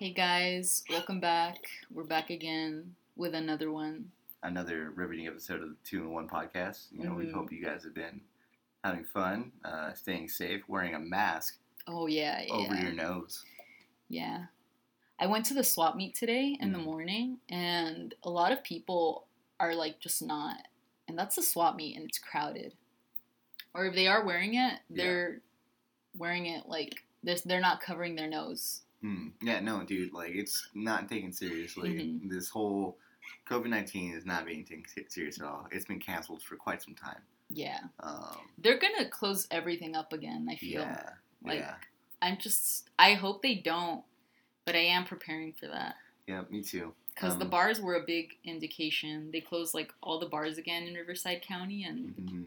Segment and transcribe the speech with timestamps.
[0.00, 1.58] Hey guys, welcome back.
[1.92, 4.10] We're back again with another one.
[4.42, 6.86] Another riveting episode of the Two in One podcast.
[6.90, 7.34] You know, we Mhm.
[7.34, 8.22] hope you guys have been
[8.82, 12.50] having fun, uh, staying safe, wearing a mask Oh yeah, yeah.
[12.50, 13.44] over your nose.
[14.08, 14.46] Yeah.
[15.18, 16.84] I went to the swap meet today in the Mhm.
[16.84, 19.28] morning and a lot of people
[19.58, 20.66] are like just not.
[21.08, 22.74] And that's the swap meet and it's crowded.
[23.74, 25.42] Or if they are wearing it, they're
[26.16, 28.80] wearing it like they're, they're not covering their nose.
[29.02, 29.28] Hmm.
[29.40, 31.90] Yeah, no, dude, like it's not taken seriously.
[31.90, 32.28] Mhm.
[32.30, 32.98] This whole
[33.48, 35.66] COVID nineteen is not being taken se- serious at all.
[35.70, 37.20] It's been canceled for quite some time.
[37.48, 37.80] Yeah.
[38.00, 40.82] Um, They're going to close everything up again, I feel.
[40.82, 41.10] yeah,
[41.42, 41.74] Like yeah,
[42.22, 44.04] I'm just I hope they don't,
[44.64, 45.96] but I am preparing for that.
[46.26, 46.42] yeah.
[46.50, 46.94] Me too.
[47.14, 49.30] Because the Um, bars were a big indication.
[49.32, 52.44] They closed like all the bars again in Riverside County, and mhm.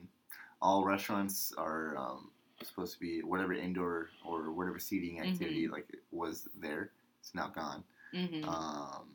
[0.62, 2.32] All restaurants are um,
[2.68, 5.74] supposed to be whatever indoor or whatever seating activity Mm-hmm.
[5.74, 6.92] like was there.
[7.20, 7.84] It's now gone.
[8.14, 8.46] Mhm.
[8.48, 9.10] Um,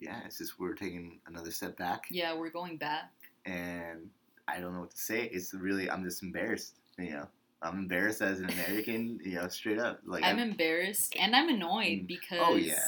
[0.00, 3.12] yeah, it's just we're taking another step back, yeah, we're going back.
[3.44, 4.10] and
[4.48, 5.24] I don't know what to say.
[5.32, 6.74] It's really I'm just embarrassed.
[6.98, 7.28] You know,
[7.62, 9.20] I'm embarrassed as an American.
[9.24, 10.00] you know, straight up.
[10.04, 12.06] Like I'm I'm- embarrassed and I'm annoyed Mm.
[12.06, 12.78] because, Oh, yeah.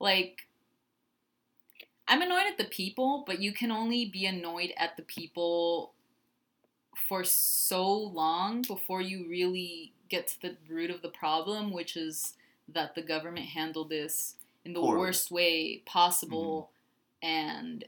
[0.00, 0.46] like,
[2.08, 5.94] I'm annoyed at the people, but you can only be annoyed at the people
[6.96, 12.34] for so long before you really get to the root of the problem, which is
[12.68, 16.70] that the government handled this in the worst way possible,
[17.22, 17.84] and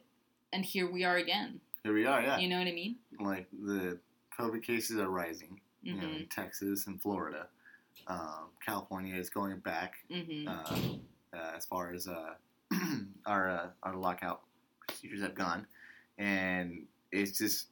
[0.53, 1.61] and here we are again.
[1.85, 2.23] here we are.
[2.23, 2.97] Yeah, You know what I mean?
[3.21, 3.99] like the
[4.39, 5.61] COVID cases are rising.
[5.83, 7.49] You know, in Texas and Florida.
[8.07, 10.77] Um, California is going back hmm uh,
[11.35, 12.35] uh, as far as uh,
[13.27, 14.43] our uh, our lockout
[14.87, 15.67] procedures have gone,
[16.19, 17.67] and it's just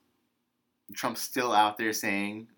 [0.94, 2.48] Trump's still out there saying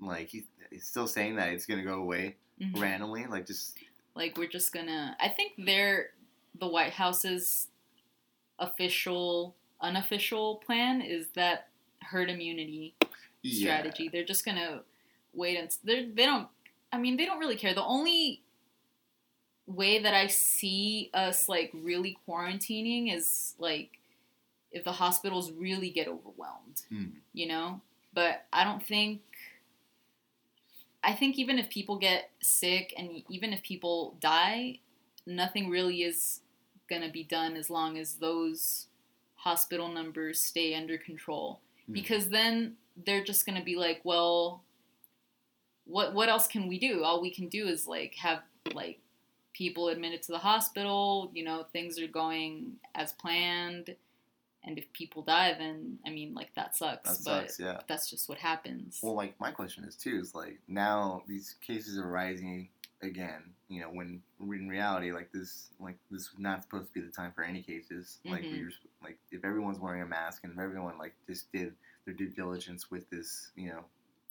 [0.00, 3.76] like he's, he's still saying that it's gonna go away hmm randomly, like just
[4.14, 6.10] like we're just gonna i think they're
[6.60, 7.68] the white house's
[8.58, 11.68] official unofficial plan is that
[12.00, 12.94] herd immunity
[13.44, 14.08] strategy.
[14.08, 14.82] They're just gonna
[15.34, 16.46] wait and they they don't
[16.92, 17.74] i mean they don't really care.
[17.74, 18.42] The only
[19.66, 23.98] way that i see us like really quarantining is like
[24.72, 27.04] if the hospitals really get overwhelmed Hmm.
[27.32, 27.80] you know
[28.14, 29.20] but i don't think
[31.02, 34.78] i think even if people get sick and even if people die
[35.26, 36.40] nothing really is
[36.88, 38.86] going to be done as long as those
[39.36, 41.94] hospital numbers stay under control Hmm.
[41.94, 44.62] because then they're just going to be like well
[45.84, 49.00] what what else can we do all we can do is like have like
[49.52, 53.96] people admitted to the hospital you know things are going as planned
[54.64, 57.60] and if people die then i mean like that sucks that but sucks.
[57.60, 57.80] Yeah.
[57.88, 61.98] that's just what happens Well, like my question is too is like now these cases
[61.98, 62.68] are rising
[63.02, 63.42] again.
[63.68, 67.10] You know, when in reality, like this, like this was not supposed to be the
[67.10, 68.20] time for any cases.
[68.24, 68.64] Like we Mhm.
[68.66, 71.74] were, like if everyone's wearing a mask and if everyone like just did
[72.04, 73.84] their due diligence with this, you know,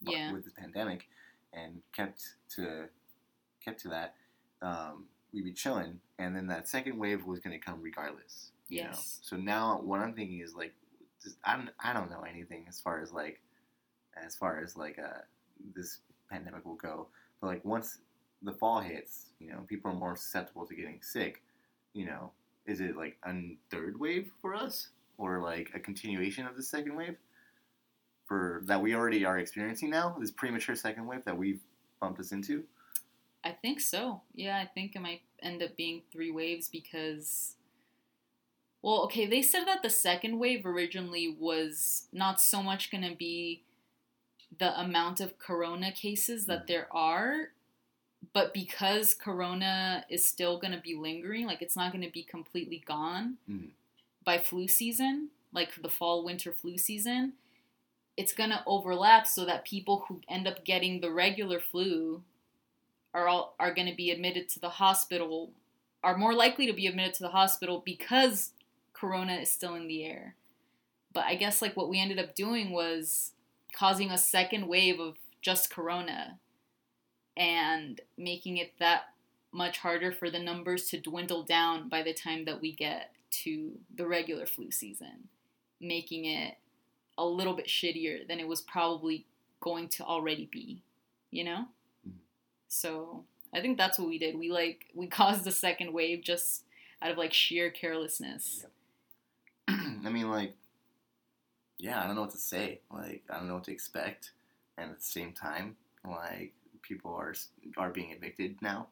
[0.04, 0.32] Yeah.
[0.32, 1.10] with this pandemic,
[1.52, 2.88] and kept to
[3.60, 4.16] kept to that,
[4.62, 6.00] um, we'd be chilling.
[6.18, 8.54] And then that second wave was going to come regardless.
[8.72, 8.90] You know?
[8.92, 9.20] Yes.
[9.22, 10.74] So now what I'm thinking is like,
[11.22, 13.42] just, I don't I don't know anything as far as like
[14.26, 15.20] as far as like uh,
[15.76, 16.00] this
[16.32, 17.08] pandemic will go.
[17.42, 18.00] But like once
[18.42, 21.44] the fall hits, you know, people are more susceptible to getting sick.
[21.94, 22.32] You know,
[22.66, 26.96] is it like a third wave for us, or like a continuation of the second
[26.96, 27.18] wave
[28.26, 30.16] for that we already are experiencing now?
[30.18, 31.60] This premature second wave that we've
[32.00, 32.64] bumped us into.
[33.44, 34.22] I think so.
[34.34, 37.58] Yeah, I think it might end up being three waves because.
[38.82, 43.16] Well, okay, they said that the second wave originally was not so much going to
[43.16, 43.64] be
[44.58, 46.68] the amount of corona cases that Mhm.
[46.68, 47.54] there are,
[48.34, 52.24] but because corona is still going to be lingering, like it's not going to be
[52.24, 53.72] completely gone Mhm.
[54.24, 57.38] by flu season, like the fall winter flu season,
[58.18, 62.24] it's going to overlap so that people who end up getting the regular flu
[63.14, 65.54] are all are going to be admitted to the hospital
[66.04, 68.54] are more likely to be admitted to the hospital because
[69.02, 70.36] corona is still in the air
[71.14, 73.34] but i guess like what we ended up doing was
[73.76, 76.40] causing a second wave of just corona
[77.38, 79.04] and making it that
[79.52, 83.72] much harder for the numbers to dwindle down by the time that we get to
[83.96, 85.30] the regular flu season
[85.80, 86.56] making it
[87.18, 89.26] a little bit shittier than it was probably
[89.60, 90.82] going to already be
[91.32, 91.66] you know
[92.08, 92.14] Mhm.
[92.70, 94.40] so I think that's what we did.
[94.40, 96.64] We like we caused the second wave just
[97.02, 98.60] out of like sheer carelessness.
[98.62, 98.71] Yep.
[100.06, 100.56] I mean, like,
[101.78, 102.82] yeah, I don't know what to say.
[102.92, 104.32] Like, I don't know what to expect.
[104.78, 105.76] And at the same time,
[106.06, 107.34] like, people are
[107.78, 108.88] are being evicted now,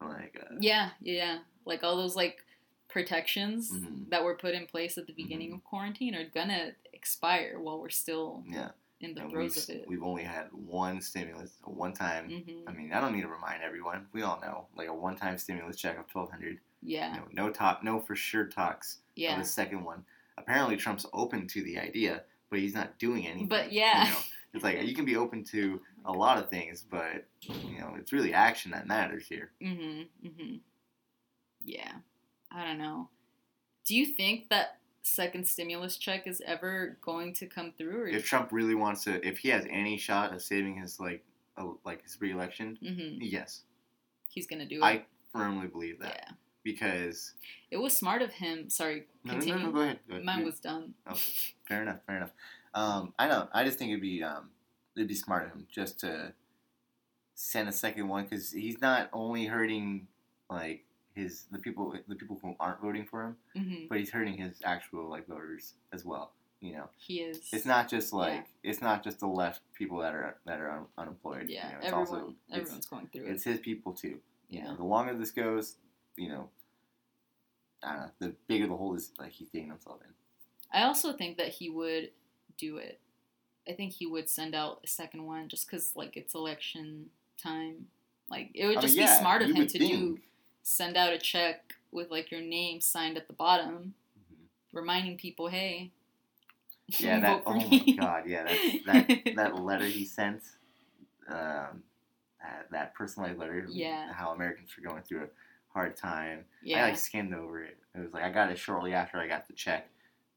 [0.00, 1.40] Like, uh, Yeah, yeah.
[1.66, 2.44] Like all those like
[2.88, 4.08] protections Mhm.
[4.10, 7.90] that were put in place at the beginning of quarantine are gonna expire while we're
[7.90, 8.70] still yeah.
[9.00, 9.88] in the And throes of it.
[9.88, 12.30] we've only had one stimulus, one time.
[12.30, 14.08] hmm I mean, I don't need to remind everyone.
[14.12, 16.60] We all know, like a one time stimulus check of twelve hundred.
[16.82, 19.38] Yeah, You know, no talk, no for sure talks yeah.
[19.38, 20.06] the second one.
[20.40, 23.48] Apparently, Trump's open to the idea, but he's not doing anything.
[23.48, 24.04] But yeah.
[24.04, 24.18] you know?
[24.54, 28.12] it's like you can be open to a lot of things, but you know, it's
[28.12, 29.52] really action that matters here.
[29.62, 30.08] Mhm.
[30.24, 30.60] Mhm.
[31.62, 31.92] Yeah.
[32.50, 33.08] I don't know.
[33.84, 38.02] Do you think that second stimulus check is ever going to come through?
[38.02, 41.24] Or If Trump really wants to, if he has any shot of saving his like,
[41.56, 43.22] uh, like his reelection, mm-hmm.
[43.22, 43.62] yes,
[44.28, 44.84] he's gonna do it.
[44.84, 46.34] I firmly believe that yeah.
[46.62, 47.34] Because
[47.70, 48.68] It was smart of him.
[48.70, 49.06] Sorry.
[49.24, 49.60] no, no, Continue.
[49.60, 49.98] no, no, go ahead.
[50.08, 50.24] Go ahead.
[50.24, 50.94] Mine was done.
[51.06, 51.14] Oh,
[51.68, 51.98] fair enough.
[52.06, 52.30] Fair enough.
[52.74, 53.48] Um, I know.
[53.52, 54.50] I just think it'd be um,
[54.96, 56.32] it'd be smart of him just to
[57.34, 60.06] send a second one because he's not only hurting
[60.50, 60.84] like
[61.14, 64.60] his the people the people who aren't voting for him, hmm but he's hurting his
[64.64, 66.32] actual like voters as well.
[66.60, 67.48] You know, He is.
[67.52, 68.70] it's not just like Yeah.
[68.70, 71.46] it's not just the left people that are that are un- unemployed.
[71.48, 72.06] Yeah, you know, it's everyone.
[72.06, 73.30] also it's, everyone's going through it.
[73.30, 74.20] it's his people too.
[74.50, 74.64] You Yeah.
[74.66, 75.76] know, the longer this goes,
[76.20, 76.48] you know,
[77.82, 78.10] I don't know.
[78.20, 80.10] The bigger the hole is like he's digging himself in.
[80.72, 82.10] I also think that he would
[82.58, 83.00] do it.
[83.68, 87.06] I think he would send out a second one just because, like, it's election
[87.42, 87.86] time.
[88.28, 90.18] Like, it would I mean, just yeah, be smart of him to do
[90.62, 94.36] send out a check with like your name signed at the bottom, Mhm.
[94.72, 95.90] reminding people, hey,
[96.98, 97.42] Yeah, that.
[97.46, 100.42] Oh my god, yeah, that that that letter he sent,
[101.28, 101.82] um,
[102.42, 103.66] that, that personalized letter.
[103.70, 104.12] Yeah.
[104.12, 105.28] How Americans were going through a
[105.72, 106.40] hard time.
[106.40, 107.76] I yeah, like skimmed over it.
[107.94, 109.88] It was like I got it shortly after I got the check,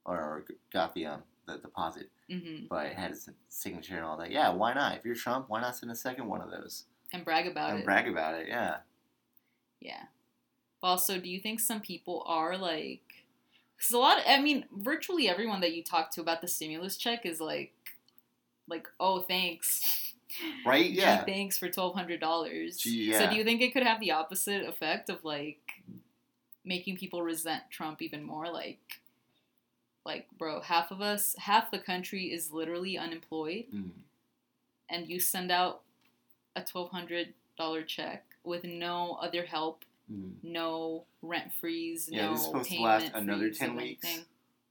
[0.06, 4.32] or got the um the deposit, hmm but it had his signature and all that.
[4.32, 4.98] Yeah, why not?
[4.98, 7.76] If you're Trump, why not send a second one of those and brag about and
[7.76, 7.80] it.
[7.80, 8.48] And brag about it?
[8.50, 8.78] Yeah.
[9.80, 10.04] Yeah.
[10.82, 13.02] Also, do you think some people are like,
[13.78, 16.98] because a lot, of, I mean, virtually everyone that you talk to about the stimulus
[16.98, 17.74] check is like,
[18.68, 20.03] like, oh, thanks.
[20.66, 20.86] Right?
[20.92, 21.24] Gee, Yeah.
[21.26, 22.78] thanks for twelve hundred dollars.
[22.78, 25.60] Gee, So do you think it could have the opposite effect of like
[26.66, 28.52] making people resent Trump even more?
[28.52, 28.80] Like,
[30.06, 33.92] like, bro, half of us, half the country is literally unemployed, Mm.
[34.90, 35.82] and you send out
[36.56, 40.34] a twelve hundred dollar check with no other help Mm.
[40.44, 44.06] no rent freeze, Yeah, no this is supposed to last another 10 weeks.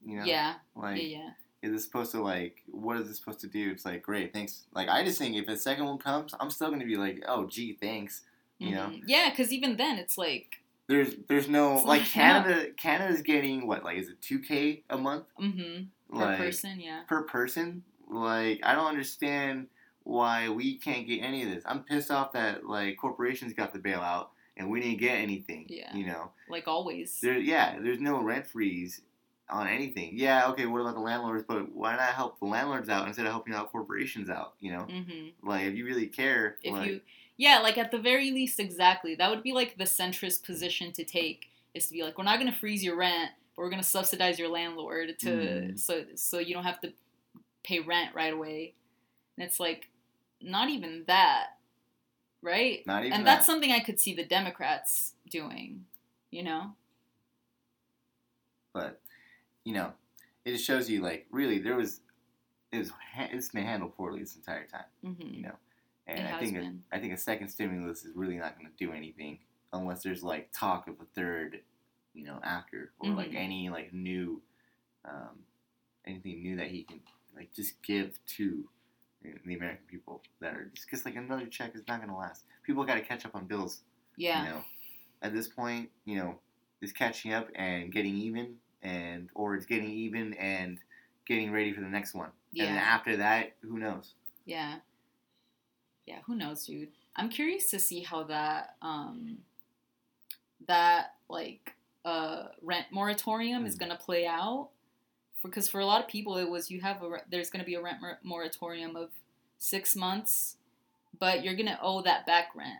[0.05, 0.25] You know.
[0.25, 1.01] Yeah, Like.
[1.01, 1.29] yeah, yeah.
[1.63, 4.63] Is this supposed to like what is this supposed to do it's like great thanks
[4.75, 7.45] like i just think if a second one comes i'm still gonna be like oh
[7.47, 8.21] gee thanks
[8.59, 9.01] you know Mhm.
[9.07, 13.83] Yeah, because even then it's like, there's there's no like not canada canada's getting what
[13.83, 15.85] like is it 2k a month mm-hmm,
[16.17, 17.01] per like person, yeah.
[17.07, 19.67] per person like i don't understand
[20.03, 23.79] why we can't get any of this i'm pissed off that like corporations got the
[23.79, 24.27] bailout
[24.57, 25.95] and we didn't get anything Yeah.
[25.95, 27.19] you know Like always.
[27.21, 29.01] there yeah there's no rent freeze
[29.49, 33.07] on anything yeah okay what about the landlords but why not help the landlords out
[33.07, 36.73] instead of helping out corporations out you know hmm like if you really care If
[36.73, 37.01] like, you,
[37.35, 39.15] yeah, like at the very least, exactly.
[39.15, 42.39] That would be like the centrist position to take is to be like, we're not
[42.39, 45.79] going to freeze your rent, but we're going to subsidize your landlord to Mhm.
[45.79, 46.93] so so you don't have to
[47.63, 48.75] pay rent right away.
[49.37, 49.89] And it's like,
[50.41, 51.57] not even that,
[52.41, 52.85] right?
[52.85, 53.37] not even and that.
[53.37, 55.85] that's something I could see the Democrats doing,
[56.31, 56.75] you know?
[58.73, 58.99] but
[59.65, 59.91] you know
[60.45, 62.01] it just shows you like really there was
[62.71, 65.55] it was it's been handled poorly this entire time hmm you know?
[66.07, 68.85] And It i think a, i think a second stimulus is really not going to
[68.85, 69.39] do anything
[69.71, 71.61] unless there's like talk of a third
[72.13, 73.35] you know after or like Mhm.
[73.35, 74.41] any like new
[75.05, 75.39] um
[76.05, 76.99] anything new that he can
[77.35, 78.67] like just give to
[79.23, 82.43] the american people that are just because like another check is not going to last.
[82.63, 83.81] People got to catch up on bills
[84.17, 84.43] Yeah.
[84.43, 84.63] you know?
[85.21, 86.39] At this point you know
[86.81, 90.77] is catching up and getting even and or it's getting even and
[91.25, 92.65] getting ready for the next one Yeah.
[92.65, 94.13] and after that who knows
[94.45, 94.75] Yeah.
[96.05, 96.89] Yeah, who knows, dude?
[97.15, 99.37] I'm curious to see how that um
[100.67, 101.73] that like
[102.05, 103.79] uh rent moratorium is Mm.
[103.79, 104.69] going to play out
[105.41, 107.65] because for a lot of people it was you have a re- there's going to
[107.65, 109.11] be a rent moratorium of
[109.59, 110.57] 6 months
[111.19, 112.79] but you're going to owe that back rent.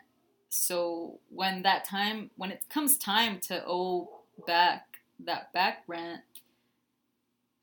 [0.49, 4.09] So when that time when it comes time to owe
[4.45, 4.92] back
[5.25, 6.21] that back rent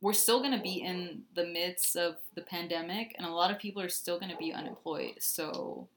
[0.02, 3.59] we're still going to be in the midst of the pandemic and a lot of
[3.59, 5.17] people are still going to be unemployed.
[5.19, 5.88] So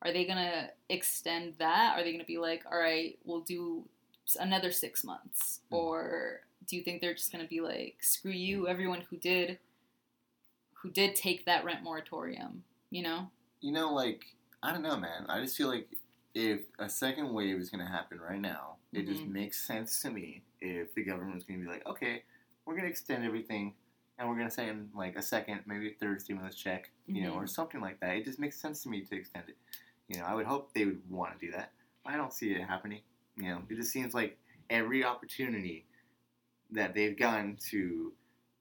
[0.00, 1.98] are they going to extend that?
[1.98, 3.84] Are they going to be like all right we'll do
[4.38, 5.76] another six months Mhm.
[5.76, 9.58] or do you think they're just going to be like screw you everyone who did
[10.74, 13.30] who did take that rent moratorium you know?
[13.60, 14.24] You know like
[14.62, 15.26] i don't know man.
[15.28, 15.88] I just feel like
[16.34, 19.32] if a second wave is going to happen right now, it just Mhm.
[19.32, 22.24] makes sense to me if the government's going to be like, okay,
[22.64, 23.74] we're going to extend everything
[24.18, 27.34] and we're going to send like a second, maybe a third stimulus check, you know,
[27.34, 27.48] or Mhm.
[27.48, 28.16] something like that.
[28.16, 29.56] It just makes sense to me to extend it.
[30.08, 31.72] You know, I would hope they would want to do that.
[32.04, 33.02] I don't see it happening.
[33.36, 34.38] You know, it just seems like
[34.70, 35.86] every opportunity
[36.70, 38.12] that they've gotten to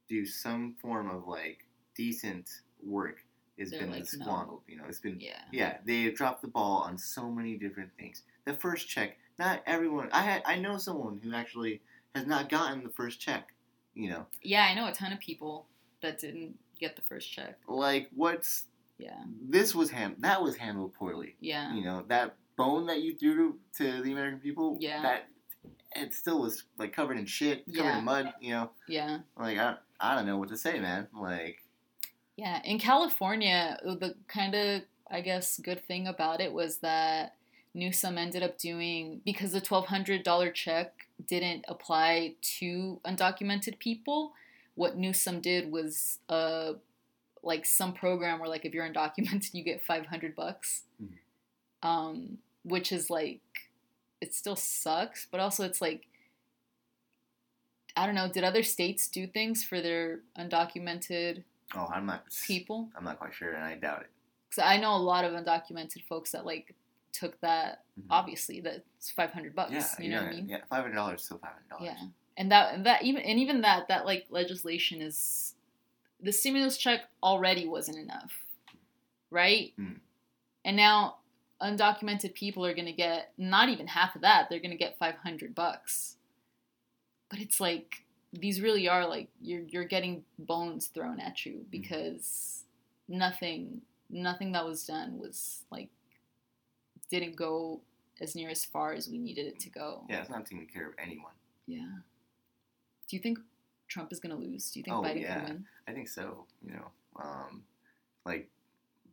[0.07, 1.65] do some form of like
[1.95, 2.49] decent
[2.83, 3.23] work
[3.59, 4.23] has They're been like, no.
[4.23, 4.59] squandered.
[4.67, 5.41] You know, it's been Yeah.
[5.51, 8.23] yeah, they have dropped the ball on so many different things.
[8.45, 10.09] The first check, not everyone.
[10.11, 11.81] I had, I know someone who actually
[12.15, 13.53] has not gotten the first check.
[13.93, 15.65] You know, Yeah, I know a ton of people
[16.01, 17.57] that didn't get the first check.
[17.67, 18.65] like what's
[18.99, 19.23] Yeah.
[19.49, 21.35] this was hand that was handled poorly.
[21.39, 21.73] Yeah.
[21.73, 23.35] You know that bone that you threw
[23.77, 24.77] to, to the American people.
[24.79, 25.01] Yeah.
[25.01, 25.27] That
[25.95, 27.97] it still was like covered in shit, covered Yeah.
[27.99, 28.33] in mud.
[28.39, 29.19] You know, Yeah.
[29.37, 31.07] like I, I don't know what to say, man.
[31.13, 31.63] Like
[32.35, 37.35] Yeah, in California, the kind of I guess good thing about it was that
[37.73, 44.33] Newsom ended up doing because the twelve hundred dollar check didn't apply to undocumented people.
[44.75, 46.73] What Newsom did was uh
[47.43, 51.87] like some program where like if you're undocumented you get five hundred bucks, Mhm.
[51.87, 53.41] um, which is like
[54.21, 56.07] it still sucks, but also it's like
[57.95, 58.29] I don't know.
[58.31, 61.43] Did other states do things for their undocumented
[61.75, 62.89] oh, I'm not people?
[62.97, 64.09] I'm not quite sure, and I doubt it.
[64.49, 66.73] Because I know a lot of undocumented folks that like
[67.17, 67.83] took that.
[67.99, 68.05] Mhm.
[68.09, 69.71] Obviously, that's five hundred bucks.
[69.71, 70.49] Yeah, you know you're what I mean?
[70.49, 71.95] Yeah, five hundred dollars still five hundred dollars.
[71.99, 72.07] Yeah,
[72.37, 75.55] and that and that even and even that that like legislation is
[76.21, 78.45] the stimulus check already wasn't enough,
[79.29, 79.73] right?
[79.79, 79.99] Mm.
[80.65, 81.17] And now
[81.61, 84.47] undocumented people are gonna get not even half of that.
[84.49, 86.17] They're gonna get five hundred bucks.
[87.29, 92.63] But it's like these really are like you're you're getting bones thrown at you because
[93.07, 95.89] nothing nothing that was done was like
[97.09, 97.81] didn't go
[98.21, 100.03] as near as far as we needed it to go.
[100.09, 101.33] Yeah, it's not taking care of anyone.
[101.67, 101.85] Yeah.
[103.07, 103.39] Do you think
[103.87, 104.69] Trump is going to lose?
[104.71, 105.35] Do you think Oh, Biden yeah.
[105.39, 105.65] can win?
[105.87, 106.45] I think so.
[106.65, 107.63] You know, um,
[108.25, 108.49] like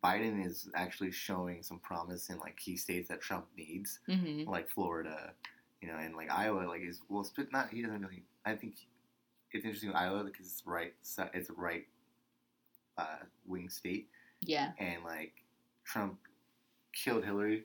[0.02, 4.48] Biden is actually showing some promise in like key states that Trump needs, Mm-hmm.
[4.50, 5.32] like Florida,
[5.80, 6.66] you know, and like Iowa.
[6.66, 8.24] Like is well, not he doesn't really.
[8.44, 8.74] I think
[9.52, 10.92] it's interesting with Iowa because it's right.
[11.34, 11.86] It's a right
[12.98, 14.08] uh, wing state,
[14.40, 14.72] Yeah.
[14.78, 15.32] and like
[15.84, 16.18] Trump
[16.92, 17.64] killed Hillary,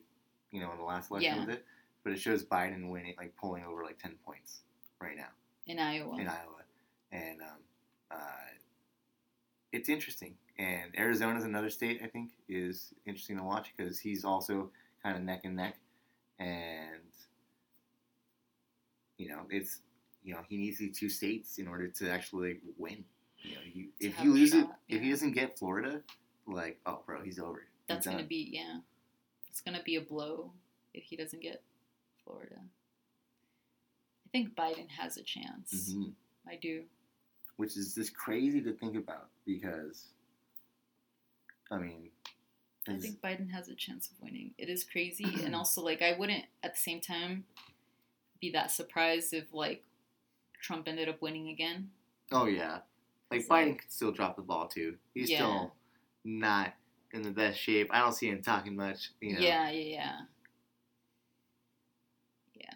[0.51, 1.45] you know, in the last election Yeah.
[1.45, 1.65] with it.
[2.03, 4.61] But it shows Biden winning, like pulling over like ten points
[5.01, 5.27] right now
[5.67, 6.15] In Iowa.
[6.17, 6.63] in Iowa,
[7.11, 7.57] and um,
[8.11, 8.15] uh,
[9.71, 10.35] it's interesting.
[10.57, 14.71] And Arizona is another state I think is interesting to watch because he's also
[15.03, 15.77] kind of neck and neck,
[16.39, 17.01] and
[19.17, 19.81] you know it's
[20.23, 23.03] you know he needs these two states in order to actually win.
[23.41, 26.01] You know, you, if he loses, a lose it, shot, if he doesn't get Florida,
[26.47, 27.63] like oh bro, he's over.
[27.87, 28.79] That's going to be, yeah.
[29.49, 30.51] It's going to be a blow
[30.93, 31.61] if he doesn't get
[32.23, 32.55] Florida.
[34.25, 35.93] I think Biden has a chance.
[35.93, 36.13] Mhm.
[36.47, 36.83] I do.
[37.57, 40.05] which is just crazy to think about because
[41.69, 42.09] I mean,
[42.87, 44.53] I think Biden has a chance of winning.
[44.57, 45.25] It is crazy.
[45.43, 47.43] and also, like, I wouldn't at the same time
[48.39, 49.83] be that surprised if, like,
[50.61, 51.91] Trump ended up winning again.
[52.31, 52.79] oh yeah,
[53.29, 54.97] like Biden like- could still drop the ball too.
[55.13, 55.37] He's Yeah.
[55.39, 55.75] still
[56.23, 56.73] not
[57.13, 57.89] in the best shape.
[57.91, 59.11] I don't see him talking much.
[59.21, 60.15] You know, Yeah, yeah, yeah.
[62.55, 62.73] Yeah.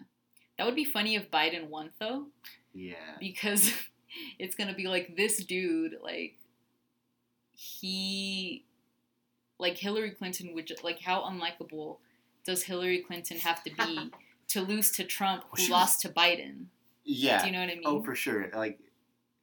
[0.58, 2.26] That would be funny if Biden won, though.
[2.72, 3.72] yeah, because
[4.38, 6.36] it's gonna be like this dude like
[7.50, 8.64] he
[9.58, 11.98] like hillary clinton would like how unlikable
[12.44, 14.10] does hillary clinton have to be
[14.48, 16.66] to lose to trump who lost to biden
[17.04, 17.40] yeah.
[17.40, 18.50] do you know what i oh, mean Oh, for sure.
[18.54, 18.78] Like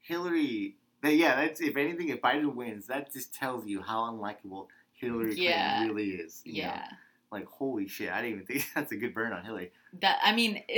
[0.01, 0.75] Hillary.
[1.03, 4.67] Yeah, that's if anything, if Biden wins, that just tells you how unlikable
[5.01, 5.77] Hillary Yeah.
[5.77, 6.41] Clinton really is.
[6.45, 6.69] you know?
[6.69, 6.87] yeah
[7.31, 9.71] Like holy shit, I didn't even think that's a good burn on Hillary.
[9.99, 10.63] that i mean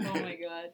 [0.00, 0.70] oh my god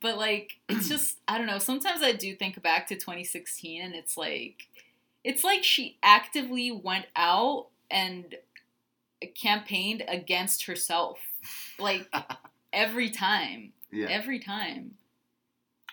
[0.00, 3.94] but like it's just i don't know sometimes i do think back to 2016 and
[3.94, 4.68] it's like
[5.22, 8.34] it's like she actively went out and
[9.34, 11.18] campaigned against herself
[11.78, 12.08] like
[12.72, 14.06] every time yeah.
[14.08, 14.96] every time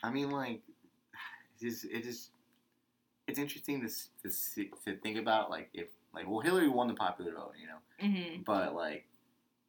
[0.03, 0.59] I mean, like,
[1.61, 2.29] it just it just
[3.27, 3.89] it's interesting to
[4.23, 7.67] to see, to think about like if like well Hillary won the popular vote, you
[7.67, 9.05] know, hmm but like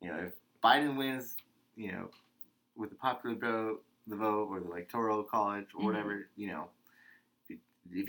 [0.00, 0.32] you know if
[0.62, 1.36] Biden wins,
[1.76, 2.10] you know,
[2.76, 5.84] with the popular vote, the vote or the electoral college or Mhm.
[5.84, 6.68] whatever, you know,
[7.48, 7.58] if,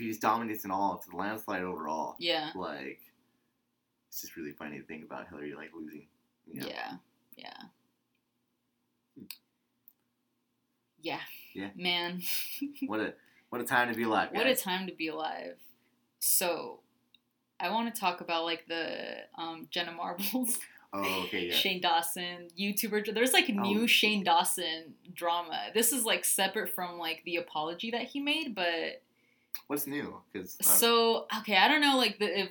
[0.00, 2.16] he just dominates in all, it's a landslide overall.
[2.18, 3.00] yeah Like,
[4.08, 6.06] it's just really funny to think about Hillary like losing.
[6.46, 6.66] You know?
[6.66, 6.92] yeah
[7.36, 7.62] yeah
[11.00, 11.20] yeah
[11.54, 11.70] Yeah.
[11.76, 12.20] man
[12.86, 13.14] What a
[13.50, 14.30] what a time to be alive.
[14.32, 15.56] What a time to be alive.
[16.18, 16.80] So,
[17.60, 20.58] I want to talk about like the um, Jenna Marbles,
[20.92, 21.54] Oh, okay, yeah.
[21.54, 23.12] Shane Dawson, YouTuber.
[23.14, 23.86] There's like new Oh.
[23.86, 25.70] Shane Dawson drama.
[25.74, 29.02] This is like separate from like the apology that he made, but
[29.68, 30.20] What's new?
[30.32, 32.50] Because so okay, I don't know like the, if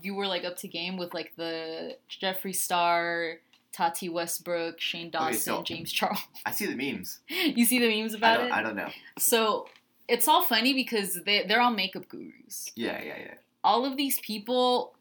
[0.00, 3.38] you were like up to game with like the Jeffree Star,
[3.72, 6.20] Tati Westbrook, Shane Dawson, so- James Charles.
[6.46, 7.20] I see the memes.
[7.28, 8.52] you see the memes about don't, it?
[8.52, 8.88] I don't know.
[9.18, 9.66] So
[10.08, 12.70] it's all funny because they they're all makeup gurus.
[12.74, 13.34] Yeah, yeah, yeah.
[13.62, 14.94] All of these people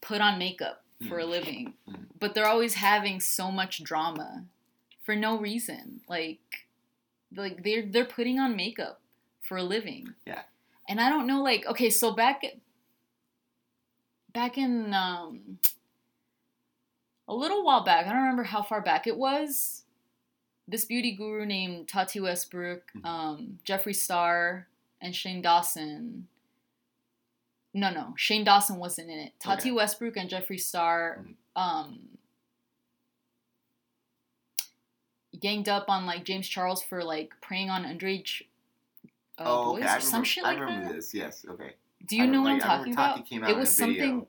[0.00, 1.28] put on makeup for a Mm.
[1.28, 2.06] living, Mm.
[2.20, 4.44] but they're always having so much drama
[5.02, 6.02] for no reason.
[6.08, 6.66] Like
[7.34, 9.00] like they're they're putting on makeup
[9.42, 10.14] for a living.
[10.26, 10.42] Yeah.
[10.88, 12.42] And I don't know like okay, so back
[14.32, 15.58] back in um
[17.26, 19.83] a little while back, I don't remember how far back it was.
[20.66, 23.04] This beauty guru named Tati Westbrook, Mhm.
[23.04, 24.66] um, Jeffree Star,
[25.00, 26.28] and Shane Dawson.
[27.74, 29.38] No, no, Shane Dawson wasn't in it.
[29.40, 29.72] Tati Okay.
[29.72, 31.34] Westbrook and Jeffree Star, Mhm.
[31.60, 32.18] um,
[35.38, 38.42] ganged up on like James Charles for like preying on underage
[39.36, 39.96] uh, oh, boys okay.
[39.96, 40.94] Or some remember, shit I remember that.
[40.94, 41.12] this.
[41.12, 41.44] Yes.
[41.44, 41.74] Okay.
[42.06, 43.16] Do you I know remember- what I'm like, talking about?
[43.16, 44.26] Tati came out it was something.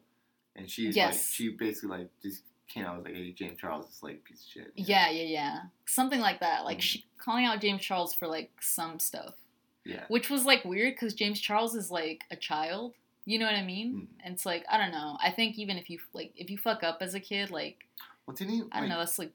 [0.56, 1.14] and she was Yes.
[1.16, 4.30] like, she basically like just came out was like, "Hey, James Charles is like a
[4.30, 5.60] piece of shit." Yeah, yeah, yeah.
[5.86, 6.66] Something like that.
[6.66, 6.82] Like Mhm.
[6.82, 9.36] she calling out James Charles for like some stuff,
[9.84, 10.06] Yeah.
[10.08, 12.94] which was like weird because James Charles is like a child.
[13.26, 13.94] You know what I mean?
[13.94, 14.08] Mhm.
[14.24, 15.18] And it's like I don't know.
[15.22, 17.86] I think even if you like if you fuck up as a kid, like
[18.26, 18.60] Well, didn't he?
[18.60, 18.98] I don't like- know.
[19.00, 19.32] That's like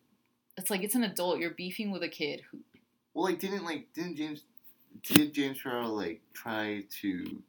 [0.57, 1.39] it's like it's an adult.
[1.39, 2.59] You're beefing with a kid who.
[3.15, 4.45] Well, like, didn't like didn't James
[5.03, 7.43] did James Charles like try to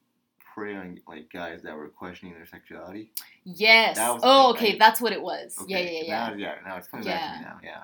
[0.53, 3.11] prey on like guys that were questioning their sexuality?
[3.43, 3.97] Yes.
[3.97, 4.77] That was the Oh, okay.
[4.77, 5.57] That's what it was.
[5.67, 6.29] Yeah, Okay, yeah, yeah.
[6.29, 7.59] Now, yeah, now it's coming back to me now.
[7.63, 7.83] Yeah.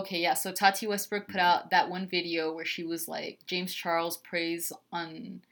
[0.00, 0.34] Okay, yeah.
[0.34, 1.40] So Tati Westbrook put Mhm.
[1.40, 5.42] out that one video where she was like, James Charles preys on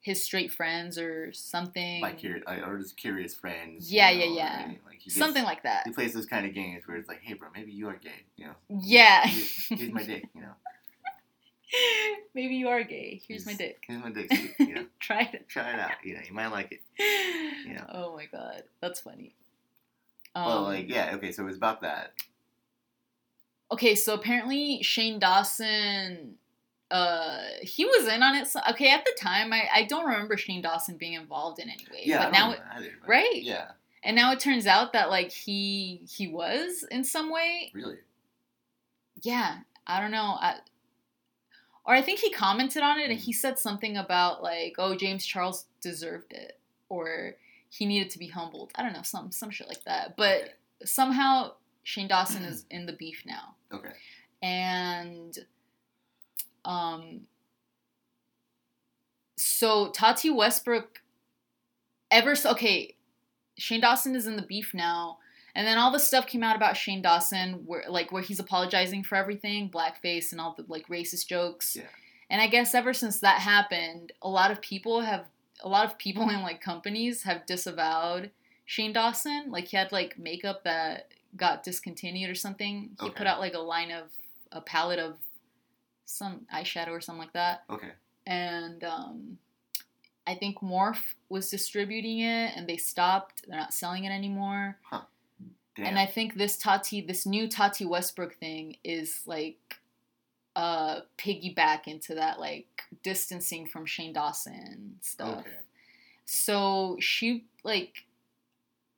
[0.00, 2.00] his straight friends or something.
[2.00, 3.92] Like curious, or just curious friends.
[3.92, 4.66] Yeah, you yeah, know, yeah.
[4.86, 5.86] Like he gets- Something like that.
[5.86, 8.22] He plays those kind of games where it's like, hey, bro, maybe you are gay.
[8.36, 9.26] You know, Yeah.
[9.26, 10.24] here's, here's my dick.
[10.34, 10.52] You know,
[12.34, 13.20] Maybe you are gay.
[13.26, 13.82] Here's my dick.
[13.86, 14.30] Here's my dick.
[14.58, 15.48] You know, Try it.
[15.48, 15.92] try it out.
[16.04, 16.80] You know, you might like it.
[17.66, 17.84] Yeah.
[17.92, 19.34] Oh my god, that's funny.
[20.34, 22.12] Well, Um, like, yeah, okay, so it was about that.
[23.72, 26.34] okay, so apparently Shane Dawson,
[26.90, 28.46] uh, he was in on it.
[28.46, 31.84] So, okay, at the time, I, I don't remember Shane Dawson being involved in any
[31.92, 32.02] way.
[32.04, 33.42] Yeah, but I now, it, either, but- right?
[33.42, 33.68] Yeah,
[34.02, 37.70] and now it turns out that like he he was in some way.
[37.74, 37.98] really.
[39.22, 40.36] Yeah, I don't know.
[40.40, 40.56] I,
[41.90, 43.22] or I think he commented on it and Mm.
[43.24, 46.56] he said something about like, oh, James Charles deserved it,
[46.88, 47.34] or
[47.68, 48.70] he needed to be humbled.
[48.76, 50.16] I don't know, some some shit like that.
[50.16, 50.52] But Okay.
[50.84, 53.92] somehow Shane Dawson is in the beef now, Okay.
[54.40, 55.36] and
[56.64, 57.26] um,
[59.36, 61.02] so Tati Westbrook,
[62.10, 62.94] ever so okay,
[63.58, 65.18] Shane Dawson is in the beef now.
[65.54, 69.02] And then all the stuff came out about Shane Dawson, where like where he's apologizing
[69.04, 71.76] for everything, blackface and all the like racist jokes.
[71.76, 71.84] Yeah.
[72.28, 75.26] And I guess ever since that happened, a lot of people have
[75.62, 78.30] a lot of people in like companies have disavowed
[78.64, 79.50] Shane Dawson.
[79.50, 82.90] Like he had like makeup that got discontinued or something.
[83.00, 83.14] He Okay.
[83.16, 84.04] put out like a line of
[84.52, 85.16] a palette of
[86.06, 87.62] some eyeshadow or something like that.
[87.70, 87.90] Okay.
[88.26, 89.38] And um
[90.26, 93.42] I think Morphe was distributing it and they stopped.
[93.48, 94.76] They're not selling it anymore.
[95.80, 95.88] Damn.
[95.88, 99.58] And I think this Tati, this new Tati Westbrook thing is like
[100.56, 102.66] uh piggyback into that like
[103.02, 105.40] distancing from Shane Dawson stuff.
[105.40, 105.50] okay.
[106.26, 108.04] So she like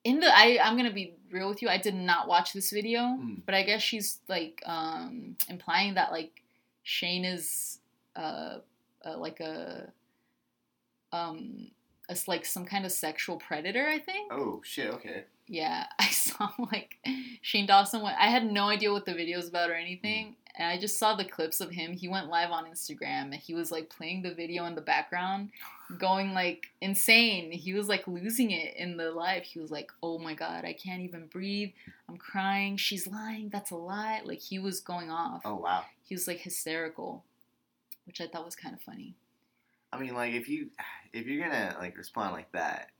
[0.04, 1.68] in the I I'm gonna be real with you.
[1.68, 3.42] I did not watch this video, Mm.
[3.46, 6.42] but I guess she's like um implying that like
[6.82, 7.78] Shane is
[8.16, 8.58] uh,
[9.04, 9.92] uh like a
[11.12, 11.68] um
[12.08, 13.86] as like some kind of sexual predator.
[13.88, 14.32] I think.
[14.32, 14.90] Oh shit.
[14.94, 15.24] Okay.
[15.46, 16.96] Yeah, I saw like
[17.40, 18.16] Shane Dawson went.
[18.18, 20.35] I had no idea what the video was about or anything, mm.
[20.57, 21.92] and I just saw the clips of him.
[21.92, 25.50] He went live on Instagram and he was like playing the video in the background,
[25.98, 27.50] going like insane.
[27.52, 29.42] He was like losing it in the live.
[29.42, 31.72] He was like, "Oh my god, I can't even breathe.
[32.09, 32.76] I'm crying.
[32.76, 33.48] She's lying.
[33.50, 35.42] That's a lie." Like he was going off.
[35.44, 35.85] Oh wow.
[36.05, 37.24] He was like hysterical,
[38.07, 39.16] which I thought was kind of funny.
[39.92, 40.70] I mean, like if you
[41.12, 42.90] if you're gonna like respond like that,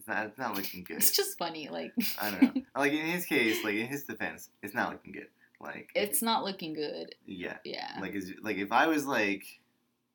[0.00, 0.96] it's not it's not looking good.
[0.96, 1.68] It's just funny.
[1.68, 2.62] Like I don't know.
[2.76, 5.28] Like in his case, like in his defense, it's not looking good.
[5.60, 7.14] Like it's not looking good.
[7.26, 7.58] yeah.
[7.64, 7.98] Yeah.
[8.00, 9.44] Like is like if I was like,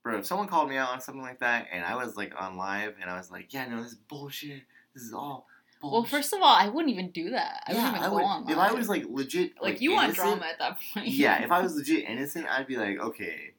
[0.03, 2.57] bro, if someone called me out on something like that, and I was like on
[2.57, 4.63] live, and I was like, yeah, no, this is bullshit.
[4.93, 5.45] This is all.
[5.81, 5.93] Bullshit.
[5.93, 7.63] Well, first of all, I wouldn't even do that.
[7.67, 8.23] I yeah, wouldn't even I go would.
[8.23, 8.49] on.
[8.49, 11.07] If I was like legit, like, you want innocent- drama at that point.
[11.09, 13.51] Yeah, if I was legit innocent, I'd be like, okay.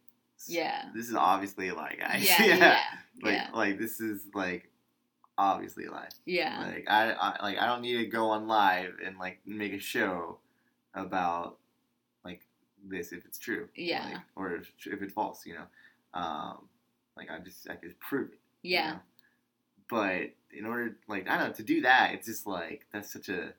[0.48, 0.86] Yeah.
[0.94, 2.24] This is obviously a lie, guys.
[2.28, 2.80] yeah, yeah, yeah.
[3.22, 3.48] Like, yeah.
[3.54, 4.70] like this is like,
[5.38, 6.08] obviously a lie.
[6.24, 6.64] Yeah.
[6.66, 9.78] Like I, I like I don't need to go on live and like make a
[9.78, 10.38] show
[10.94, 11.58] about
[12.24, 12.42] like
[12.84, 13.68] this if it's true.
[13.74, 14.04] Yeah.
[14.04, 15.66] Like, or if, if it's false, you know.
[16.14, 16.68] Um,
[17.16, 18.38] like I just I could prove it.
[18.62, 18.90] you yeah.
[18.92, 18.98] know?
[19.88, 23.28] But in order, like I don't know, to do that, it's just like that's such
[23.28, 23.52] a,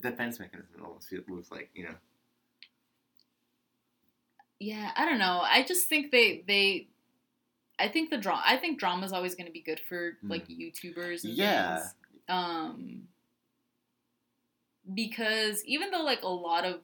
[0.00, 0.70] defense mechanism.
[0.78, 1.94] It almost feels looks like you know.
[4.58, 5.42] Yeah, I don't know.
[5.42, 6.88] I just think they they
[7.82, 10.46] I think the drama I think drama is always going to be good for like
[10.48, 11.76] YouTubers and Yeah.
[11.78, 11.94] things.
[12.28, 13.08] Um
[14.94, 16.80] because even though like a lot of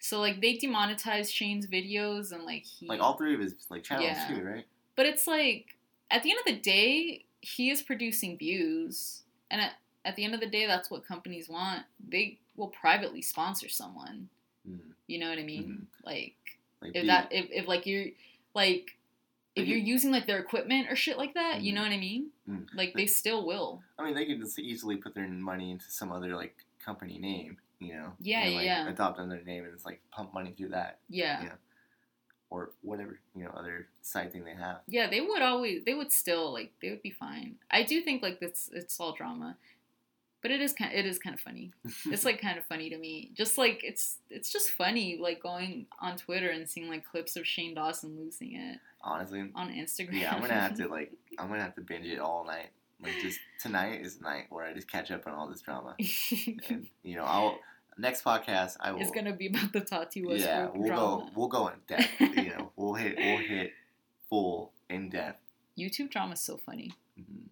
[0.00, 3.82] so like they demonetized Shane's videos and like he Like all three of his like
[3.82, 4.28] channels Yeah.
[4.28, 4.64] too, right?
[4.96, 5.76] but it's like
[6.10, 9.72] at the end of the day he is producing views and at,
[10.04, 11.82] at the end of the day that's what companies want.
[12.08, 14.28] They will privately sponsor someone.
[14.68, 14.80] Mm.
[15.06, 15.86] You know what I mean?
[16.04, 16.34] Like
[16.82, 18.06] Like if be- that if, if like you're
[18.54, 18.96] like
[19.58, 21.74] if you're using like their equipment or shit like that, you Mhm.
[21.76, 22.30] know what I mean?
[22.48, 22.66] Mm.
[22.74, 23.82] Like they still will.
[23.98, 27.58] I mean, they could just easily put their money into some other like company name,
[27.78, 28.12] you know?
[28.20, 28.88] Yeah, and, like, yeah.
[28.88, 31.42] Adopt under their name and it's like pump money through that Yeah.
[31.44, 31.52] Yeah.
[32.50, 34.80] or whatever you know other side thing they have.
[34.86, 37.56] Yeah, they would always they would still like they would be fine.
[37.70, 39.56] I do think like this it's all drama.
[40.40, 41.72] But it is kind it is kind of funny.
[42.06, 43.32] It's like kind of funny to me.
[43.34, 47.44] Just like it's it's just funny like going on Twitter and seeing like clips of
[47.46, 49.50] Shane Dawson losing it honestly.
[49.54, 50.20] on Instagram.
[50.20, 52.70] Yeah, I'm gonna have to like I'm gonna have to binge it all night.
[53.02, 55.94] Like just tonight is the night where I just catch up on all this drama.
[56.68, 57.58] And you know, I'll
[57.96, 61.00] next podcast I will it's gonna be about the Tati Westbrook yeah we'll drama.
[61.02, 62.08] go we'll go in depth.
[62.20, 63.72] you know, we'll hit we'll hit
[64.28, 65.40] full in depth.
[65.78, 66.92] YouTube drama is so funny.
[67.18, 67.48] Mhm.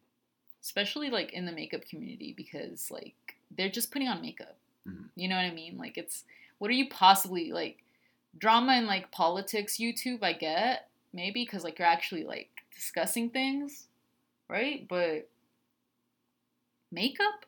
[0.63, 4.57] especially like in the makeup community because like they're just putting on makeup
[4.89, 5.09] Mhm.
[5.17, 6.23] you know what i mean like it's
[6.59, 7.83] what are you possibly like
[8.39, 13.89] drama and like politics youtube i get maybe because like you're actually like discussing things
[14.49, 15.29] right but
[16.93, 17.47] makeup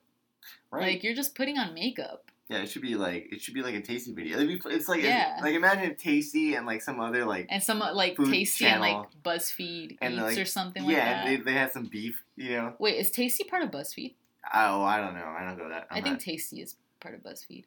[0.71, 0.95] Right?
[0.95, 3.75] like you're just putting on makeup yeah, it should be like it should be like
[3.75, 4.39] a tasty video.
[4.39, 5.39] It'd be, it's like Yeah.
[5.43, 8.81] like imagine if tasty and like some other like and some uh, like tasty and
[8.81, 11.85] like buzzfeed And, eats like, or something like yeah, that and they, they had some
[11.85, 12.23] beef.
[12.37, 14.15] You know, wait is tasty part of buzzfeed
[14.55, 15.27] oh I don't know.
[15.27, 15.89] I don't go that.
[15.91, 17.65] i I'm think not- tasty is part of buzzfeed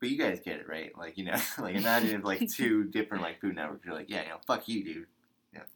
[0.00, 0.96] but you guys get it right.
[0.96, 3.84] Like you know, like imagine if like two different like food networks.
[3.84, 5.06] You're like, yeah, you know, fuck you, dude.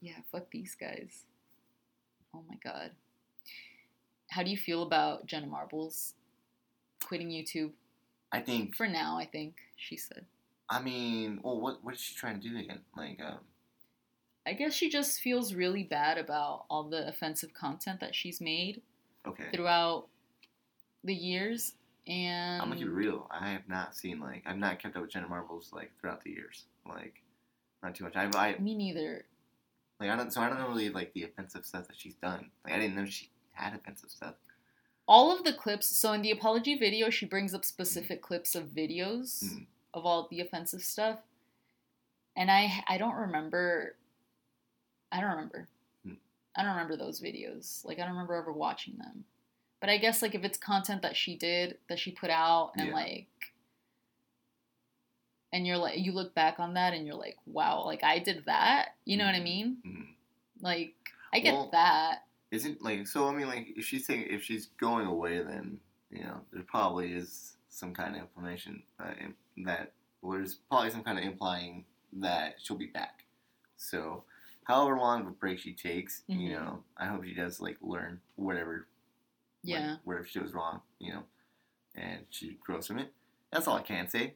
[0.01, 1.25] Yeah, fuck these guys.
[2.35, 2.93] Oh my god.
[4.31, 6.15] How do you feel about Jenna Marbles
[7.05, 7.73] quitting YouTube?
[8.33, 8.75] I think.
[8.75, 10.25] For now, I think, she said.
[10.69, 12.81] I mean, well, what what is she trying to do again?
[12.97, 13.39] Like, um,
[14.47, 18.83] I guess she just feels really bad about all the offensive content that she's made
[19.27, 20.07] okay, throughout
[21.03, 21.75] the years.
[22.07, 23.27] And I'm gonna keep it real.
[23.31, 26.31] I have not seen like I've not kept up with Jenna Marbles like throughout the
[26.31, 26.65] years.
[26.87, 27.23] Like,
[27.83, 28.15] not too much.
[28.17, 29.25] I, I me neither.
[30.01, 30.33] like I don't.
[30.33, 32.51] So I don't know really like the offensive stuff that she's done.
[32.65, 34.35] Like I didn't know she had offensive stuff.
[35.07, 38.69] All of the clips, so in the apology video, she brings up specific clips of
[38.69, 39.67] videos Mhm.
[39.95, 41.21] of all the offensive stuff.
[42.37, 43.97] And I I don't remember
[45.13, 45.69] I don't remember.
[46.05, 46.15] Hmm.
[46.57, 47.85] I don't remember those videos.
[47.85, 49.25] Like I don't remember ever watching them.
[49.85, 52.87] But I guess like if it's content that she did, that she put out and
[52.89, 52.95] Yeah.
[52.95, 53.53] like
[55.53, 58.47] and you're like you look back on that and you're like, wow, like I did
[58.47, 58.97] that.
[59.05, 59.45] You know what I Mhm.
[59.45, 59.83] mean?
[59.85, 60.15] Mhm.
[60.63, 62.27] Like I get Well, that.
[62.51, 63.29] Isn't like so?
[63.29, 65.79] I mean, like if she's saying if she's going away, then
[66.11, 69.35] you know there probably is some kind of information uh, in,
[69.67, 69.93] that
[70.23, 73.27] well, there's probably some kind of implying that she'll be back.
[73.77, 74.25] So,
[74.63, 76.53] however long of a break she takes, you Mhm.
[76.53, 78.89] know, I hope she does like learn whatever,
[79.65, 79.91] Yeah.
[79.93, 81.23] like, whatever she was wrong, you know,
[81.95, 83.13] and she grows from it.
[83.51, 84.35] That's all I can say.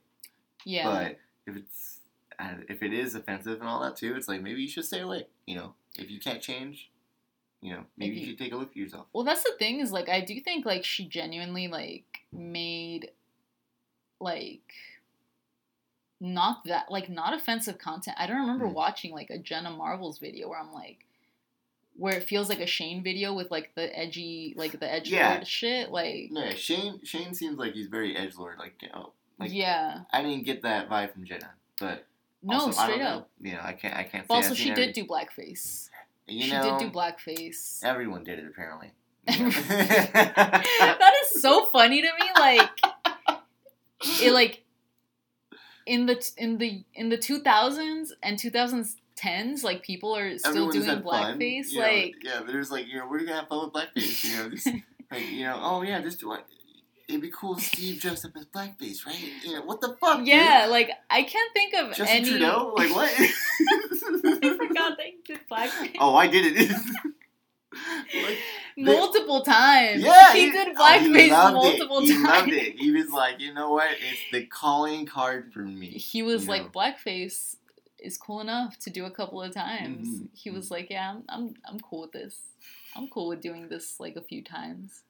[0.64, 0.84] Yeah.
[0.90, 1.98] But if it's
[2.38, 5.00] and if it is offensive and all that too, it's like maybe you should stay
[5.00, 5.26] away.
[5.46, 6.90] You know, if you can't change,
[7.60, 9.06] you know, maybe you, you- should take a look at yourself.
[9.12, 13.10] Well, that's the thing is like I do think like she genuinely like made
[14.20, 14.72] like
[16.20, 18.16] not that like not offensive content.
[18.18, 18.72] I don't remember Mm.
[18.74, 21.04] watching like a Jenna Marbles video where I'm like
[21.98, 25.42] where it feels like a Shane video with like the edgy like the edge Yeah.
[25.44, 27.00] shit like No, yeah, Shane.
[27.04, 28.58] Shane seems like he's very edge lord.
[28.58, 32.06] Like, you know, like yeah I didn't get that vibe from Jenna, but
[32.42, 33.28] no also, straight up.
[33.40, 33.50] Know.
[33.50, 33.96] You know, I can't.
[33.96, 34.26] I can't.
[34.28, 35.88] Say also she seen did every- do blackface.
[36.28, 37.82] You she know, did do blackface.
[37.82, 38.92] Everyone did it apparently.
[39.26, 42.70] that is so funny to me like
[44.22, 44.64] it like
[45.86, 48.38] in the in the in the 2000s and
[49.18, 52.86] 2010s like people are still Everyone just doing blackface you know, like yeah, there's like
[52.86, 54.24] you know we're gonna have fun with blackface.
[54.24, 54.66] You know, just
[55.10, 56.46] like you know, oh yeah, just do what.
[57.08, 59.18] It'd be cool if Steve dressed up as blackface, right?
[59.42, 60.18] You know, what the fuck?
[60.18, 60.28] dude?
[60.28, 62.74] yeah like i can't think of Justin any Trudeau?
[62.76, 63.10] Like what?
[63.18, 66.70] i forgot he did blackface oh, I did it.
[68.22, 68.38] like,
[68.76, 70.02] multiple times.
[70.02, 72.04] Yeah, he, he- did oh, blackface he multiple it.
[72.04, 72.24] He times.
[72.24, 72.78] loved it.
[72.78, 73.90] He was like, you know what?
[73.92, 75.88] It's the calling card for me.
[75.88, 76.70] He was you like, know?
[76.70, 77.56] blackface
[78.00, 80.08] is cool enough to do a couple of times.
[80.20, 82.36] Mhm, He was like, yeah, I'm, I'm, I'm cool with this.
[82.96, 85.02] I'm cool with doing this like a few times.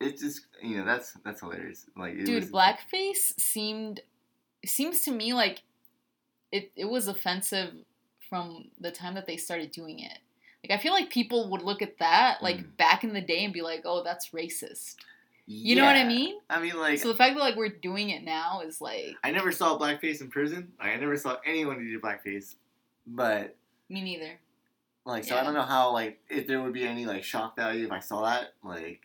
[0.00, 1.86] It's just you know that's that's hilarious.
[1.96, 4.00] Like it Dude, was, blackface seemed
[4.64, 5.62] seems to me like
[6.52, 7.74] it it was offensive
[8.28, 10.18] from the time that they started doing it.
[10.64, 12.76] Like I feel like people would look at that like Mm.
[12.76, 14.96] back in the day and be like, "Oh, that's racist."
[15.52, 16.36] You know what I mean?
[16.48, 19.32] I mean, like so the fact that like we're doing it now is like I
[19.32, 20.70] never saw blackface in prison.
[20.78, 22.54] I never saw anyone who did blackface,
[23.04, 23.56] but
[23.88, 24.38] me neither.
[25.04, 25.40] like so Yeah.
[25.40, 27.98] I don't know how like if there would be any like shock value if I
[27.98, 28.54] saw that.
[28.62, 29.00] Like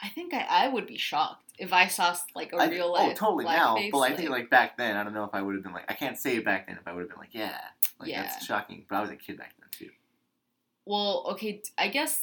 [0.00, 3.10] I think I, I would be shocked if I saw like a I, real life.
[3.10, 5.42] oh totally now, blackface, but I think like back then I don't know if I
[5.42, 7.18] would have been like I can't say it back then if I would have been
[7.18, 7.58] like yeah
[7.98, 8.22] like Yeah.
[8.22, 8.84] that's shocking.
[8.88, 9.90] But I was a kid back then too.
[10.84, 12.22] Well, okay, I guess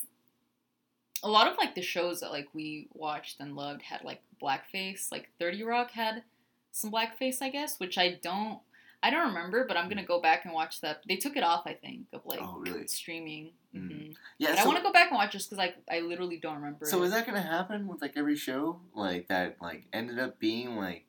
[1.24, 5.12] a lot of like the shows that like we watched and loved had like blackface.
[5.12, 6.24] Like Thirty Rock had
[6.72, 8.60] some blackface, I guess, which I don't,
[9.02, 11.02] I don't remember, but I'm gonna go back and watch that.
[11.08, 12.88] They took it off, I think, of like Oh, really?
[12.88, 13.52] streaming.
[13.76, 13.88] Mm.
[13.88, 16.02] hmm Yeah, But so, I want to go back and watch this because I I
[16.02, 16.86] literally don't remember.
[16.86, 17.06] so it.
[17.08, 21.06] is that gonna happen with like every show like that like ended up being like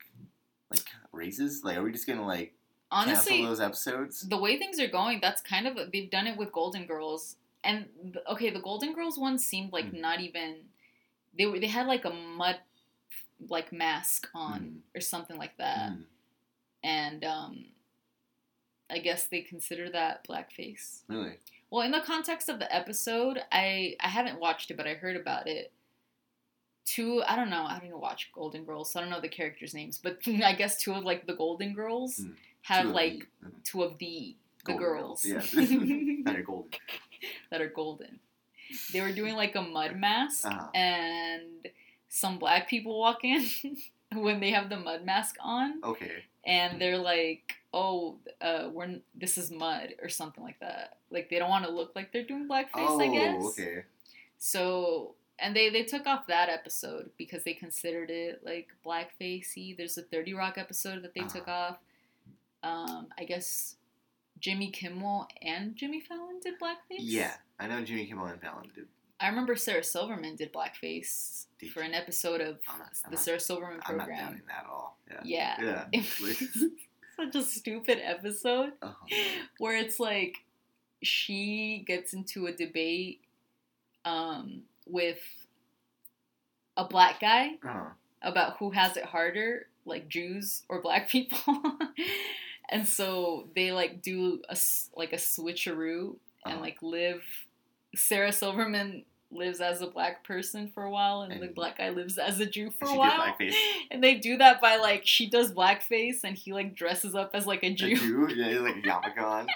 [0.71, 1.63] like racist?
[1.63, 2.53] Like are we just gonna like
[2.91, 4.21] honestly cancel those episodes?
[4.21, 5.19] the way things are going?
[5.21, 9.37] That's kind of they've done it with Golden Girls, and okay, the Golden Girls one
[9.39, 9.99] seemed like Mm.
[10.01, 10.55] not even
[11.37, 12.57] they were they had like a mud
[13.49, 14.97] like mask on Mm.
[14.97, 15.91] or something like that.
[15.91, 16.03] Mm,
[16.83, 17.65] and um,
[18.89, 21.01] I guess they consider that blackface.
[21.09, 21.37] really?
[21.71, 25.15] Well, in the context of the episode, I I haven't watched it, but I heard
[25.17, 25.71] about it.
[26.85, 27.63] Two, I don't know.
[27.65, 29.97] I don't even watch Golden Girls, so I don't know the characters' names.
[29.97, 32.21] But I guess two of like the Golden Girls
[32.61, 35.39] have Two like the- two of the the golden girls, Yeah,
[36.25, 36.71] that are golden.
[37.51, 38.19] that are golden.
[38.91, 40.67] They were doing like a mud mask, Uh-huh.
[40.73, 41.67] and
[42.09, 43.45] some black people walk in
[44.13, 46.23] when they have the mud mask on, Okay.
[46.45, 50.97] and they're like, "Oh, uh, we're this is mud" or something like that.
[51.11, 53.43] Like they don't want to look like they're doing blackface, oh, I guess.
[53.45, 53.83] okay.
[54.37, 59.75] So, and they they took off that episode because they considered it like blackfacey.
[59.77, 61.77] There's a Thirty Rock episode that they took off.
[62.63, 63.75] Um, I guess
[64.39, 66.99] Jimmy Kimmel and Jimmy Fallon did blackface.
[66.99, 68.85] Yeah, I know Jimmy Kimmel and Fallon did.
[69.19, 73.15] I remember Sarah Silverman did blackface Did for an episode of I'm not, I'm the
[73.15, 74.25] not, Sarah Silverman I'm not program.
[74.25, 74.97] doubting that at all.
[75.23, 75.55] Yeah.
[75.59, 75.85] Yeah.
[75.93, 76.01] Yeah.
[77.15, 78.95] Such a stupid episode Oh,
[79.57, 80.39] where it's like
[81.01, 83.21] she gets into a debate
[84.03, 85.19] um, with
[86.75, 87.91] a black guy oh.
[88.21, 91.39] about who has it harder, like Jews or black people.
[92.69, 94.57] and so they like do a
[94.95, 96.61] like a switcheroo and Uh-huh.
[96.61, 97.23] like live.
[97.95, 102.17] Sarah Silverman lives as a black person for a while, and, the black guy lives
[102.17, 103.35] as a Jew for a while.
[103.91, 107.45] And they do that by like she does blackface and he like dresses up as
[107.47, 107.93] like a Jew.
[107.93, 108.27] A Jew.
[108.35, 109.47] Yeah, he's like a yarmulke on.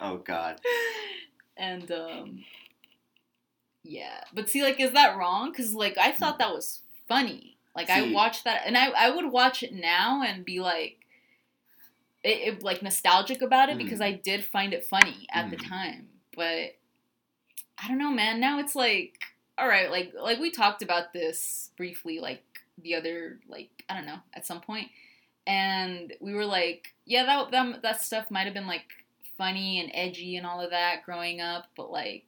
[0.00, 0.60] Oh God.
[1.56, 2.44] and um
[3.84, 7.88] yeah but see like is that wrong because like i thought that was funny like
[7.90, 10.97] i See- watched that and i i would watch it now and be like
[12.28, 14.04] it, it like nostalgic about it because Mm.
[14.04, 15.68] i did find it funny at the Mm.
[15.68, 16.74] time but
[17.82, 19.18] i don't know man now it's like
[19.56, 22.42] all right like like we talked about this briefly like
[22.82, 24.88] the other like i don't know at some point
[25.46, 28.84] and we were like yeah that that, that stuff might have been like
[29.36, 32.24] funny and edgy and all of that growing up but like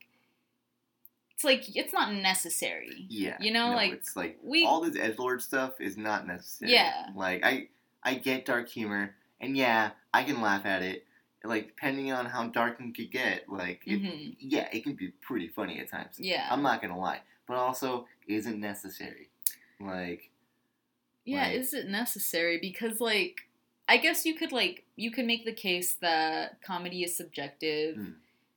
[1.35, 3.37] it's like it's not necessary Yeah.
[3.41, 6.73] You know, no, like, it's like we all this edgelord stuff is not necessary.
[6.73, 7.07] Yeah.
[7.17, 7.69] Like I
[8.03, 11.07] I get dark humor, and yeah, I can laugh at it.
[11.43, 14.37] Like depending on how dark it could get, like it, Mhm.
[14.39, 16.17] yeah, it can be pretty funny at times.
[16.19, 19.31] yeah I'm not gonna lie, but also isn't necessary.
[19.81, 20.31] Like
[21.25, 23.43] yeah like- is it necessary because like
[23.89, 28.15] i guess you could like you could make the case that comedy is subjective Mm.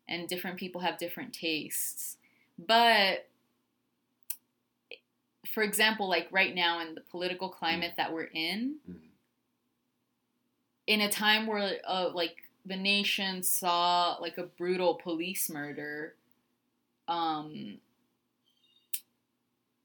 [0.08, 2.17] and different people have different tastes
[2.58, 3.28] but
[5.54, 8.96] for example like right now in the political climate that we're in mm,
[10.88, 16.13] in a time where uh, like the nation saw like a brutal police murder
[17.08, 17.78] um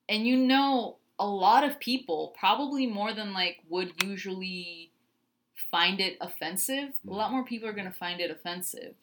[0.08, 4.90] and you know a lot of people probably more than like would usually
[5.70, 8.94] find it offensive a lot more people are going to find it offensive.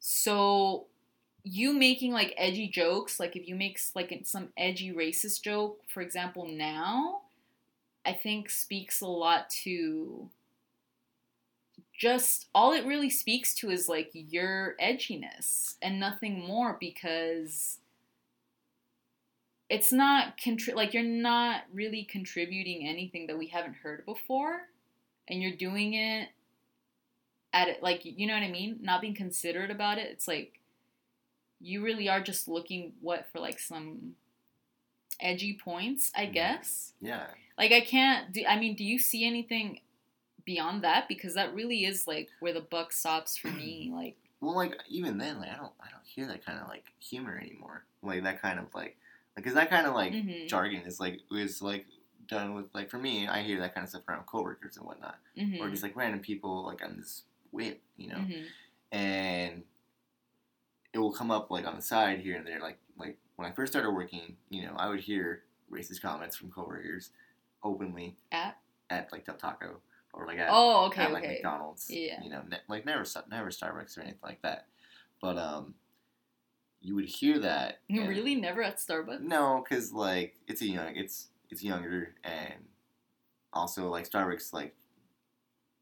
[0.00, 0.86] So
[1.42, 6.00] you making like edgy jokes like if you make like some edgy racist joke for
[6.00, 7.20] example now
[8.06, 10.28] i think speaks a lot to
[11.96, 17.78] just all it really speaks to is like your edginess and nothing more because
[19.68, 24.62] it's not contri- like you're not really contributing anything that we haven't heard before
[25.28, 26.28] and you're doing it
[27.52, 30.58] at it like you know what i mean not being considerate about it it's like
[31.60, 34.14] you really are just looking what for like some
[35.20, 36.32] edgy points i Mhm.
[36.32, 37.26] guess Yeah.
[37.56, 39.80] like i can't do i mean do you see anything
[40.44, 44.56] beyond that because that really is like where the buck stops for me like Well,
[44.56, 47.84] like even then, like I don't, I don't hear that kind of like humor anymore.
[48.02, 48.96] Like that kind of like,
[49.36, 50.46] because that kind of like Mhm.
[50.48, 51.86] jargon is like is like
[52.26, 55.18] done with like for me, I hear that kind of stuff around coworkers and whatnot,
[55.36, 58.44] mhm, or just like random people like on this wit, you know, mhm,
[58.92, 59.62] and
[60.92, 62.60] it will come up like on the side here and there.
[62.60, 66.50] Like like when I first started working, you know, I would hear racist comments from
[66.50, 67.10] coworkers
[67.62, 68.58] openly at
[68.90, 69.80] at like Del Taco
[70.16, 71.86] or like at oh okay at like okay McDonald's.
[71.90, 72.22] Yeah.
[72.22, 74.66] You know, ne- like never never Starbucks or anything like that.
[75.20, 75.74] But um,
[76.80, 77.80] you would hear that.
[77.88, 82.54] and- really never at starbucks No, because like it's a young, it's it's younger, and
[83.52, 84.74] also like Starbucks, like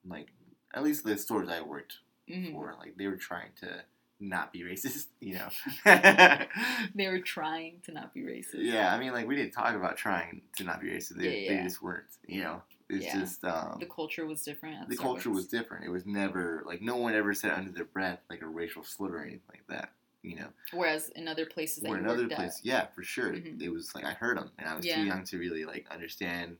[0.07, 0.29] like
[0.75, 1.99] at least the stores I worked
[2.31, 2.53] Mhm.
[2.53, 3.83] for, like they were trying to
[4.21, 5.07] not be racist.
[5.21, 5.49] You know.
[6.95, 9.97] they were trying to not be racist yeah, I mean, like we didn't talk about
[9.97, 11.17] trying to not be racist.
[11.17, 12.05] They, Yeah, they just weren't.
[12.27, 13.21] You know, it's Yeah.
[13.21, 15.85] just um, the culture was different the culture was different.
[15.85, 19.11] It was never like no one ever said under their breath like a racial slur
[19.17, 19.93] or anything like that.
[20.23, 23.33] You know, whereas in other places or in other places, yeah, for sure.
[23.33, 23.61] Mhm.
[23.63, 24.95] It was like I heard them, and I was Yeah.
[24.95, 26.59] too young to really like understand.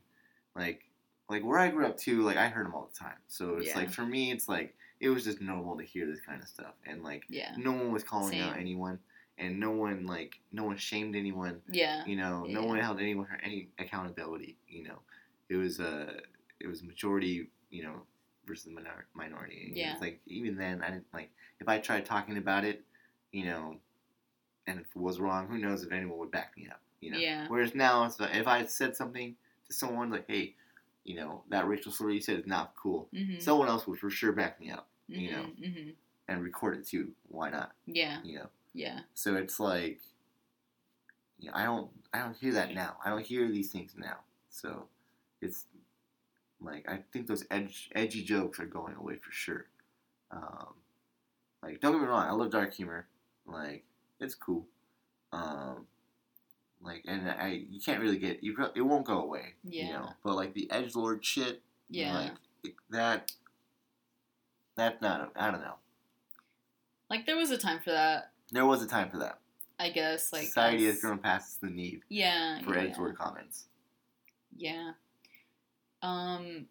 [0.55, 0.83] Like,
[1.29, 3.17] like where I grew up too, like I heard them all the time.
[3.27, 3.75] So it's Yeah.
[3.75, 6.75] like for me, it's like it was just normal to hear this kind of stuff,
[6.85, 8.99] and like yeah no one was calling out anyone,
[9.37, 11.61] and no one like no one shamed anyone.
[11.67, 14.57] yeah You know, no one held anyone for any accountability.
[14.67, 14.99] You know,
[15.53, 16.19] it was a
[16.59, 17.47] it was majority.
[17.69, 18.01] You know,
[18.45, 19.65] versus the minor- minority.
[19.67, 19.93] And Yeah.
[19.93, 22.83] It's like even then, I didn't like if I tried talking about it.
[23.31, 23.77] You know,
[24.67, 26.81] and if it was wrong, who knows if anyone would back me up.
[27.01, 27.17] You know.
[27.17, 27.47] Yeah.
[27.47, 29.35] Whereas now, it's like, if I said something
[29.67, 30.55] to someone like, "Hey,
[31.03, 33.39] you know, that racial slur you said is not cool," mm-hmm.
[33.39, 35.43] someone else would for sure back me up you know.
[35.43, 35.89] hmm
[36.29, 37.11] and record it too.
[37.27, 37.73] Why not?
[37.85, 38.49] yeah You know.
[38.73, 39.99] yeah So it's like,
[41.37, 42.95] you know, I don't, I don't hear that now.
[43.03, 44.19] I don't hear these things now.
[44.49, 44.87] So
[45.43, 45.65] it's
[46.61, 49.65] like I think those edge, edgy jokes are going away for sure.
[50.31, 50.73] Um,
[51.61, 53.07] like don't get me wrong, I love dark humor.
[53.45, 53.83] Like
[54.19, 54.65] it's cool.
[55.31, 55.85] Um,
[56.81, 58.55] like and I, you can't really get you.
[58.75, 59.53] It won't go away.
[59.63, 59.91] You Yeah.
[59.99, 61.61] know, but like the edge lord shit.
[61.89, 62.31] yeah Like
[62.63, 63.31] it- that.
[64.75, 65.31] That not.
[65.35, 65.75] I don't know.
[67.09, 69.37] like there was a time for that There was a time for that.
[69.79, 73.15] i guess like Society has as- grown past the need yeah for yeah, edge lord
[73.17, 73.65] comments.
[74.57, 74.91] yeah
[76.03, 76.67] um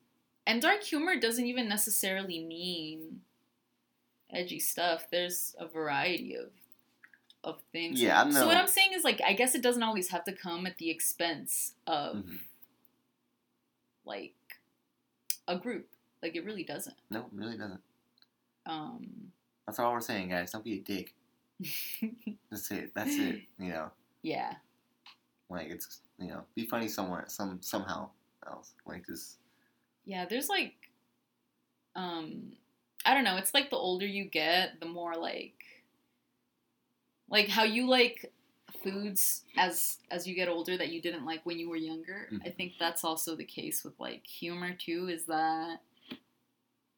[0.47, 3.23] and dark humor doesn't even necessarily mean
[4.31, 6.51] edgy stuff there's a variety of
[7.45, 10.23] of things Yeah, so what i'm saying is like i guess it doesn't always have
[10.25, 12.38] to come at the expense of Mhm.
[14.05, 14.35] like
[15.49, 15.88] a group
[16.23, 17.83] like it really doesn't No, it really doesn't.
[18.66, 19.33] um
[19.66, 20.51] That's all we're saying, guys.
[20.53, 21.14] Don't be a dick.
[22.51, 22.92] That's it.
[22.95, 23.42] That's it.
[23.59, 23.90] You know,
[24.23, 24.55] yeah
[25.51, 28.09] like it's you know, be funny somewhere, some somehow
[28.47, 28.73] else.
[28.87, 29.37] Like just
[30.05, 30.75] Yeah, there's like
[31.95, 32.53] um
[33.05, 35.55] I don't know, it's like the older you get, the more like
[37.29, 38.33] like how you like
[38.83, 42.29] foods as as you get older that you didn't like when you were younger.
[42.45, 42.57] I Mhm.
[42.57, 45.81] think that's also the case with like humor too is that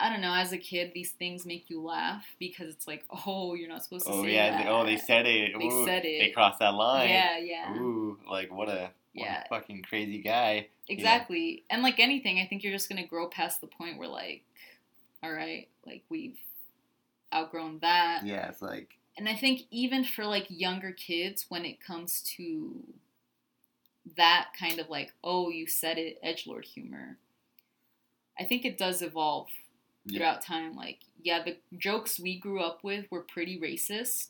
[0.00, 3.54] I don't know, as a kid these things make you laugh because it's like, "Oh,
[3.54, 5.52] you're not supposed to Oh say yeah, that." they- oh they said it.
[5.58, 7.08] They Ooh, said They crossed that line.
[7.08, 7.78] Yeah, yeah.
[7.78, 9.44] Ooh, like what a, Yeah.
[9.48, 10.68] fucking crazy guy.
[10.88, 11.64] Exactly.
[11.70, 14.44] And like anything, I think you're just gonna grow past the point where like,
[15.22, 16.38] all right, like we've
[17.34, 18.26] outgrown that.
[18.26, 22.82] yeah, it's like And I think even for like younger kids, when it comes to
[24.16, 27.18] that kind of like, oh, you said it, edge lord humor,
[28.38, 29.48] I think it does evolve
[30.04, 30.76] yeah, throughout time.
[30.76, 34.28] Like, yeah, the jokes we grew up with were pretty racist,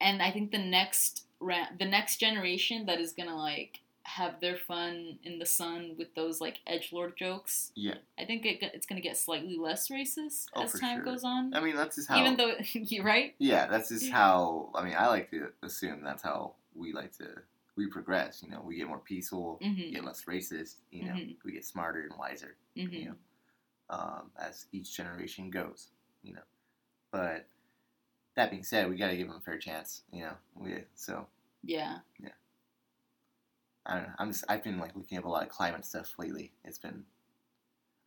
[0.00, 4.56] and I think the next ra- the next generation that is gonna like have their
[4.56, 7.70] fun in the sun with those like edge lord jokes.
[7.74, 7.94] yeah.
[8.18, 11.04] I think it, it's gonna get slightly less racist Oh, as time sure.
[11.04, 11.54] goes on.
[11.54, 12.18] I mean, that's just how.
[12.20, 13.34] Even though you're right.
[13.38, 14.70] yeah, that's just how.
[14.74, 17.28] I mean, I like to assume that's how we like to
[17.76, 18.42] we progress.
[18.42, 19.92] You know, we get more peaceful, we Mhm.
[19.92, 20.76] get less racist.
[20.90, 21.36] You know, Mhm.
[21.44, 22.56] we get smarter and wiser.
[22.74, 23.14] hmm You know,
[23.90, 25.88] um, as each generation goes.
[26.22, 26.42] You know,
[27.12, 27.46] but
[28.40, 30.02] that being said, we got to give them a fair chance.
[30.12, 31.26] You know, we so
[31.62, 31.98] Yeah.
[33.86, 34.12] I don't know.
[34.18, 36.52] I'm just I've been like looking up a lot of climate stuff lately.
[36.64, 37.04] It's been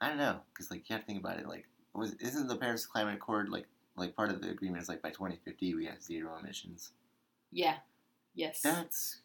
[0.02, 1.48] I don't know because like you have to think about it.
[1.48, 5.02] Like was isn't the Paris Climate Accord like like part of the agreement is like
[5.02, 6.92] by 2050 we have zero emissions.
[7.52, 7.78] Yeah.
[8.36, 8.62] Yes.
[8.62, 9.20] That's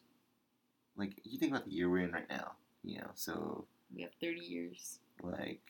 [0.95, 2.51] like you think about the year we're in right now,
[2.83, 4.99] you know, so We have 30 years.
[5.23, 5.61] like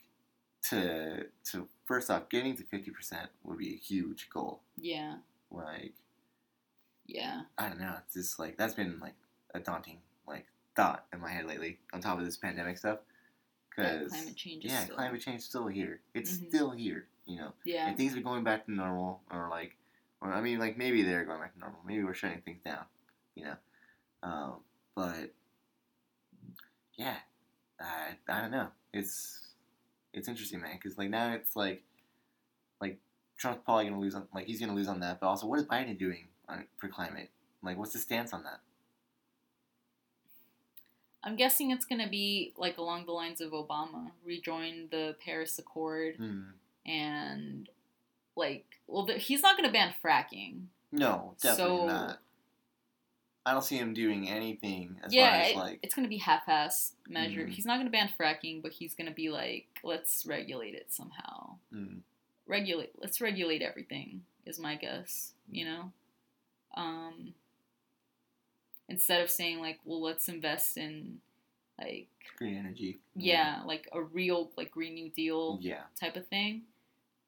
[0.70, 4.62] to to first off getting to fifty percent would be a huge goal.
[4.78, 5.16] Yeah.
[5.52, 5.94] Like
[7.06, 7.42] Yeah.
[7.58, 9.16] I don't know, it's just like that's been like
[9.54, 9.98] a daunting
[10.28, 10.46] like
[10.76, 13.00] thought in my head lately on top of this pandemic stuff.
[13.70, 16.02] Because climate change is yeah, still- climate change is still here.
[16.14, 16.48] It's Mhm.
[16.50, 17.08] still here.
[17.26, 17.88] You know, Yeah.
[17.88, 19.78] and things are going back to normal, or like,
[20.20, 21.80] or I mean, like maybe they're going back to normal.
[21.86, 22.86] Maybe we're shutting things down.
[23.36, 23.58] You know,
[24.24, 24.64] um,
[24.96, 25.32] but
[26.96, 27.18] yeah,
[27.80, 28.70] I I don't know.
[28.94, 29.54] It's
[30.14, 31.84] it's interesting, man, because like now it's like
[33.40, 35.66] Trump's probably gonna lose on like he's gonna lose on that, but also what is
[35.66, 37.30] Biden doing on, for climate?
[37.64, 38.60] Like, what's his stance on that?
[41.24, 45.60] I'm guessing it's going to be like along the lines of Obama, rejoin the Paris
[45.60, 46.42] Accord Hmm.
[46.86, 47.70] and
[48.38, 50.68] like, well, the, he's not going to ban fracking.
[50.94, 52.20] No, definitely So- not.
[53.46, 56.10] I don't see him doing anything as yeah, far as it- like it's going to
[56.10, 57.46] be half-ass measure.
[57.46, 57.50] Mhm.
[57.50, 60.94] He's not going to ban fracking, but he's going to be like, let's regulate it
[60.94, 61.58] somehow.
[61.74, 62.00] mm,
[62.50, 64.24] Regulate, let's regulate everything.
[64.46, 65.34] Is my guess.
[65.52, 65.92] You know,
[66.76, 67.34] um,
[68.88, 71.20] instead of saying like, well, let's invest in
[71.80, 73.00] like, green energy.
[73.16, 75.84] yeah, like a real like Green New Deal Yeah.
[76.00, 76.64] type of thing.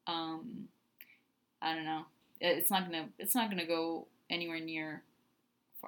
[0.06, 0.68] Um,
[1.62, 2.04] I don't know.
[2.40, 3.08] It's not gonna.
[3.18, 5.02] It's not gonna go anywhere near,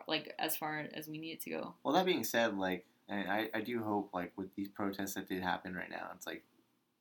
[0.07, 1.75] like as far as we need it to go.
[1.83, 5.29] Well, that being said, like, and I, I do hope, like, with these protests that
[5.29, 6.43] did happen right now, it's like,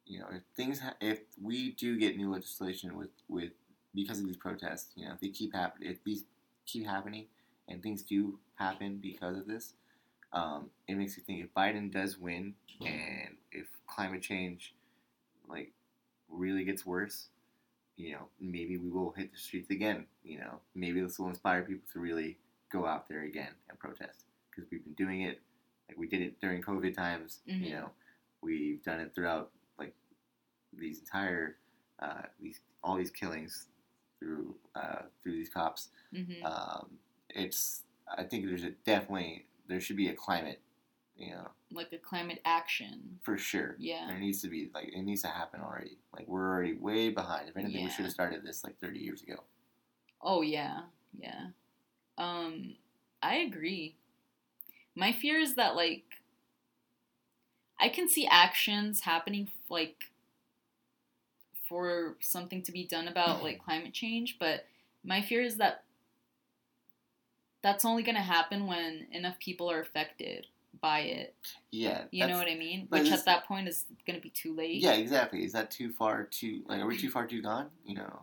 [0.06, 3.52] you know, if things, ha- if we do get new legislation with, with,
[3.96, 6.24] because of these protests, you know, if they keep happening, if these
[6.66, 7.26] keep happening,
[7.68, 9.74] and things do happen because of this,
[10.34, 14.74] um, it makes you think if Biden does win, and if climate change,
[15.48, 15.72] like,
[16.30, 17.28] really gets worse,
[17.96, 20.06] you know, maybe we will hit the streets again.
[20.24, 22.38] You know, maybe this will inspire people to really
[22.72, 25.40] go out there again and protest because we've been doing it.
[25.88, 27.40] Like we did it during COVID times.
[27.48, 27.62] Mhm.
[27.62, 27.90] You know,
[28.42, 29.52] we've done it throughout
[30.94, 31.58] these entire
[32.00, 33.66] uh, these all these killings
[34.20, 35.90] through uh, through these cops.
[36.14, 36.92] hmm Um,
[37.30, 37.82] it's
[38.16, 40.60] I think there's a definitely there should be a climate.
[41.16, 43.20] You know, like a climate action.
[43.22, 43.76] for sure.
[43.78, 44.08] Yeah.
[44.08, 45.98] There needs to be like it needs to happen already.
[46.12, 47.50] Like we're already way behind.
[47.50, 49.44] If anything, we should have started this like 30 years ago.
[50.22, 50.82] Oh yeah,
[51.18, 51.48] yeah.
[52.18, 52.76] Um,
[53.22, 53.96] I agree.
[54.96, 56.04] My fear is that like
[57.80, 60.12] I can see actions happening like
[61.68, 63.66] for something to be done about like mm-hmm.
[63.66, 64.66] climate change, but
[65.04, 65.84] my fear is that
[67.62, 70.48] that's only going to happen when enough people are affected
[70.82, 71.36] by it.
[71.72, 72.88] Yeah, You know what I mean?
[72.90, 74.82] Which at that point is going to be too late.
[74.82, 75.44] Yeah, exactly.
[75.46, 76.24] Is that too far?
[76.26, 77.26] Too like, are we too far?
[77.26, 77.70] Too gone?
[77.86, 78.22] You know,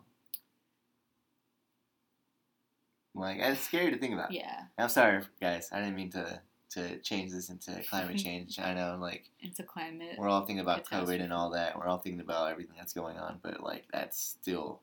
[3.15, 4.33] like it's scary to think about.
[4.33, 5.71] Yeah, I'm sorry, guys.
[5.73, 8.59] I didn't mean to to change this into climate change.
[8.59, 10.17] I know, like into climate.
[10.19, 11.79] we're all thinking about COVID and all that.
[11.79, 14.81] We're all thinking about everything that's going on, but like that's still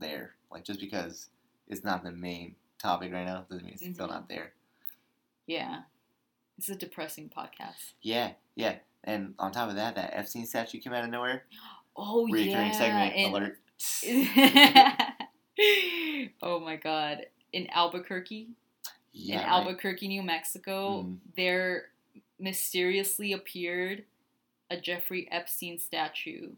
[0.00, 0.34] there.
[0.50, 1.28] Like just because
[1.68, 4.10] it's not the main topic right now doesn't mean it's still Mhm.
[4.10, 4.52] not there.
[5.46, 5.82] Yeah.
[6.58, 7.92] It's a depressing podcast.
[8.02, 8.76] Yeah, yeah.
[9.04, 11.44] And on top of that, that Epstein statue came out of nowhere.
[12.00, 12.70] Oh Reoccurring yeah.
[12.70, 13.58] segment and- alert.
[16.42, 17.26] oh my god.
[17.52, 18.48] In Albuquerque,
[19.18, 19.48] Yeah, in.
[19.48, 21.18] Albuquerque, New Mexico, Mhm.
[21.36, 21.90] there
[22.38, 24.04] mysteriously appeared
[24.70, 26.52] a Jeffrey Epstein statue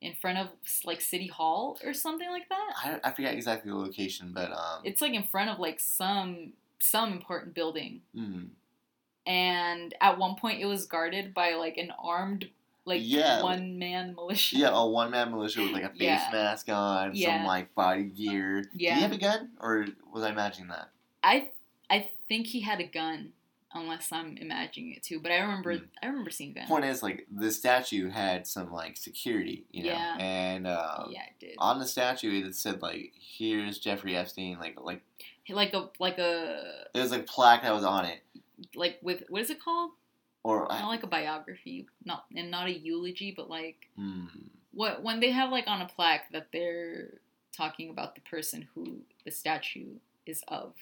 [0.00, 0.48] in front of
[0.84, 2.72] like City Hall or something like that.
[2.76, 6.52] I, I forget exactly the location, but um, It's like in front of like some
[6.80, 8.02] some important building.
[8.14, 8.48] mm,
[9.26, 12.48] And at one point it was guarded by like an armed
[12.84, 13.42] like Yeah.
[13.42, 14.56] one man militia.
[14.56, 16.28] yeah, a one man militia with like a face Yeah.
[16.32, 17.38] mask on, Yeah.
[17.38, 18.62] some like body gear.
[18.62, 18.94] Did Yeah.
[18.94, 20.90] he have a gun, or was I imagining that?
[21.22, 21.50] I
[21.90, 23.32] I think he had a gun,
[23.72, 25.20] unless I'm imagining it too.
[25.20, 25.84] But I remember Hmm.
[26.02, 26.66] I remember seeing gun.
[26.66, 30.16] Point is, like the statue had some like security, you know, Yeah.
[30.18, 31.54] and uh, yeah, I did.
[31.58, 35.02] on the statue it said like, "Here's Jeffrey Epstein," like like
[35.48, 38.20] like a like a there was like plaque that was on it,
[38.74, 39.92] like with what is it called?
[40.44, 44.26] or Not like a biography, not and not a eulogy, but like hmm,
[44.72, 47.20] what when they have like on a plaque that they're
[47.52, 50.74] talking about the person who the statue is of,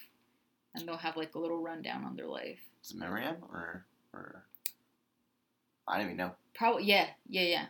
[0.77, 2.59] and they'll have like a little rundown on their life.
[2.81, 4.45] was it Miriam or or
[5.89, 6.33] I don't even know.
[6.55, 7.67] Probably yeah yeah yeah.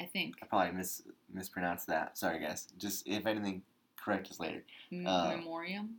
[0.00, 1.02] I think I probably mis
[1.32, 2.16] mispronounced that.
[2.18, 2.68] Sorry, guys.
[2.78, 3.62] Just if anything,
[3.96, 4.64] correct us later.
[4.92, 5.96] M- Uh, memoriam.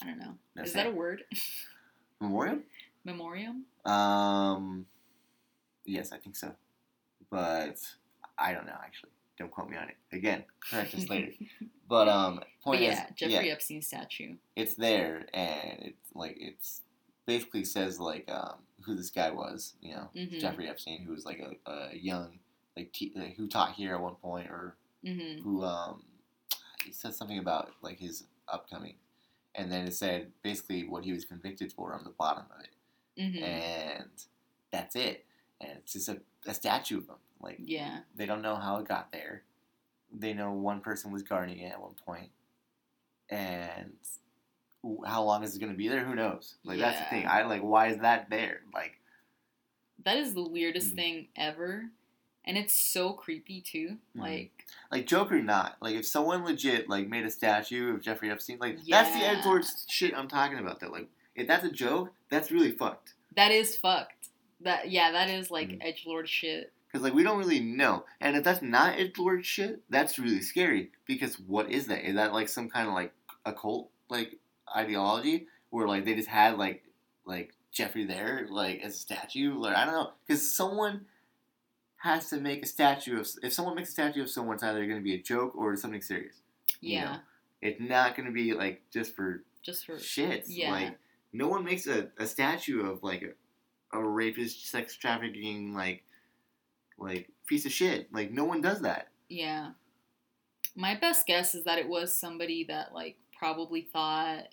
[0.00, 0.34] I don't know.
[0.56, 1.22] No is that a word?
[2.20, 2.62] Memoriam?
[3.04, 3.64] memoriam.
[3.84, 4.86] Um,
[5.84, 6.52] yes, I think so.
[7.30, 7.76] But
[8.38, 9.10] I don't know actually.
[9.38, 9.96] Don't quote me on it.
[10.12, 11.32] Again, correct us later.
[11.86, 14.36] But um, But yeah, is, Jeffrey yeah, Epstein statue.
[14.56, 16.80] it's there, and it's like it's
[17.26, 19.74] basically says like um, who this guy was.
[19.82, 20.40] You know, Mhm.
[20.40, 22.38] Jeffrey Epstein, who was like a, a young
[22.74, 26.04] like, te- like who taught here at one point, or hmm who um,
[26.86, 28.94] he said something about like his upcoming,
[29.54, 32.70] and then it said basically what he was convicted for on the bottom of it,
[33.22, 34.08] hmm and
[34.72, 35.26] that's it.
[35.60, 37.16] And it's just a, a statue of him.
[37.40, 38.00] Like Yeah.
[38.16, 39.42] they don't know how it got there.
[40.12, 42.30] They know one person was guarding it at one point,
[43.28, 43.92] and
[45.06, 46.04] how long is it going to be there?
[46.04, 46.54] Who knows?
[46.64, 47.26] Like that's the thing.
[47.26, 48.60] I like why is that there?
[48.72, 49.00] Like
[50.04, 50.96] That is the weirdest Mm.
[50.96, 51.90] thing ever.
[52.46, 53.96] And it's so creepy too.
[54.16, 54.20] Mhm.
[54.20, 58.30] Like like joke or not, like if someone legit like made a statue of Jeffrey
[58.30, 59.32] Epstein, like that's the Yeah.
[59.38, 60.80] edge lord shit I'm talking about.
[60.80, 63.14] That like if that's a joke, that's really fucked.
[63.34, 64.28] that is fucked.
[64.60, 65.78] That yeah, that is like Mhm.
[65.80, 66.72] edge lord shit.
[66.94, 70.40] Because like we don't really know, and if that's not edge lord shit, that's really
[70.40, 70.92] scary.
[71.06, 72.08] Because what is that?
[72.08, 73.12] Is that like some kind of like
[73.44, 74.38] occult like
[74.76, 76.84] ideology where like they just had like
[77.24, 79.58] like Jeffrey there like as a statue?
[79.58, 81.06] Like I don't know, because someone
[81.96, 83.28] has to make a statue of.
[83.42, 85.74] If someone makes a statue of someone, it's either going to be a joke or
[85.74, 86.36] something serious.
[86.80, 87.04] You Yeah.
[87.04, 87.18] know.
[87.60, 90.44] It's not going to be like just for Just for shits.
[90.46, 90.70] yeah.
[90.70, 90.98] Like
[91.32, 93.22] no one makes a, a statue of like
[93.92, 96.04] a, a rapist, sex trafficking, like
[96.98, 98.12] like piece of shit.
[98.12, 99.08] Like no one does that.
[99.28, 99.70] Yeah.
[100.76, 104.48] My best guess is that it was somebody that like probably thought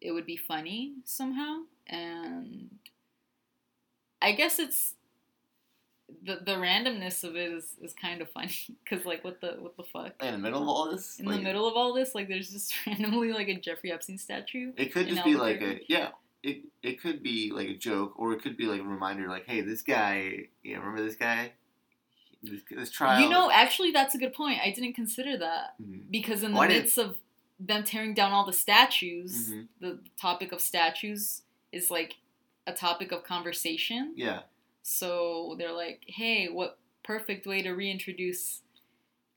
[0.00, 2.70] it would be funny somehow and
[4.22, 4.94] I guess it's
[6.22, 8.54] the the randomness of it is, is kind of funny
[8.86, 11.36] cuz like what the what the fuck In the middle of all this, in like,
[11.36, 14.92] the middle of all this like there's just randomly like a Jeffrey Epstein statue it
[14.92, 16.10] could just be like a yeah.
[16.42, 19.46] It it could be like a joke, or it could be like a reminder, like,
[19.46, 21.52] hey, this guy, you know, remember this guy?
[22.42, 23.20] This, this trial.
[23.20, 24.60] You know, actually, that's a good point.
[24.64, 26.10] I didn't consider that Mhm.
[26.10, 27.18] because in the didn't- midst of
[27.58, 29.68] them tearing down all the statues, Mhm.
[29.80, 32.16] the topic of statues is like
[32.66, 34.14] a topic of conversation.
[34.16, 34.42] Yeah,
[34.82, 38.62] So they're like, "Hey, what perfect way to reintroduce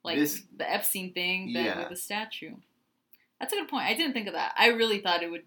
[0.03, 1.79] like This- the Epstein thing than Yeah.
[1.79, 2.55] with a statue?"
[3.39, 3.85] That's a good point.
[3.85, 4.53] I didn't think of that.
[4.55, 5.45] I really thought it would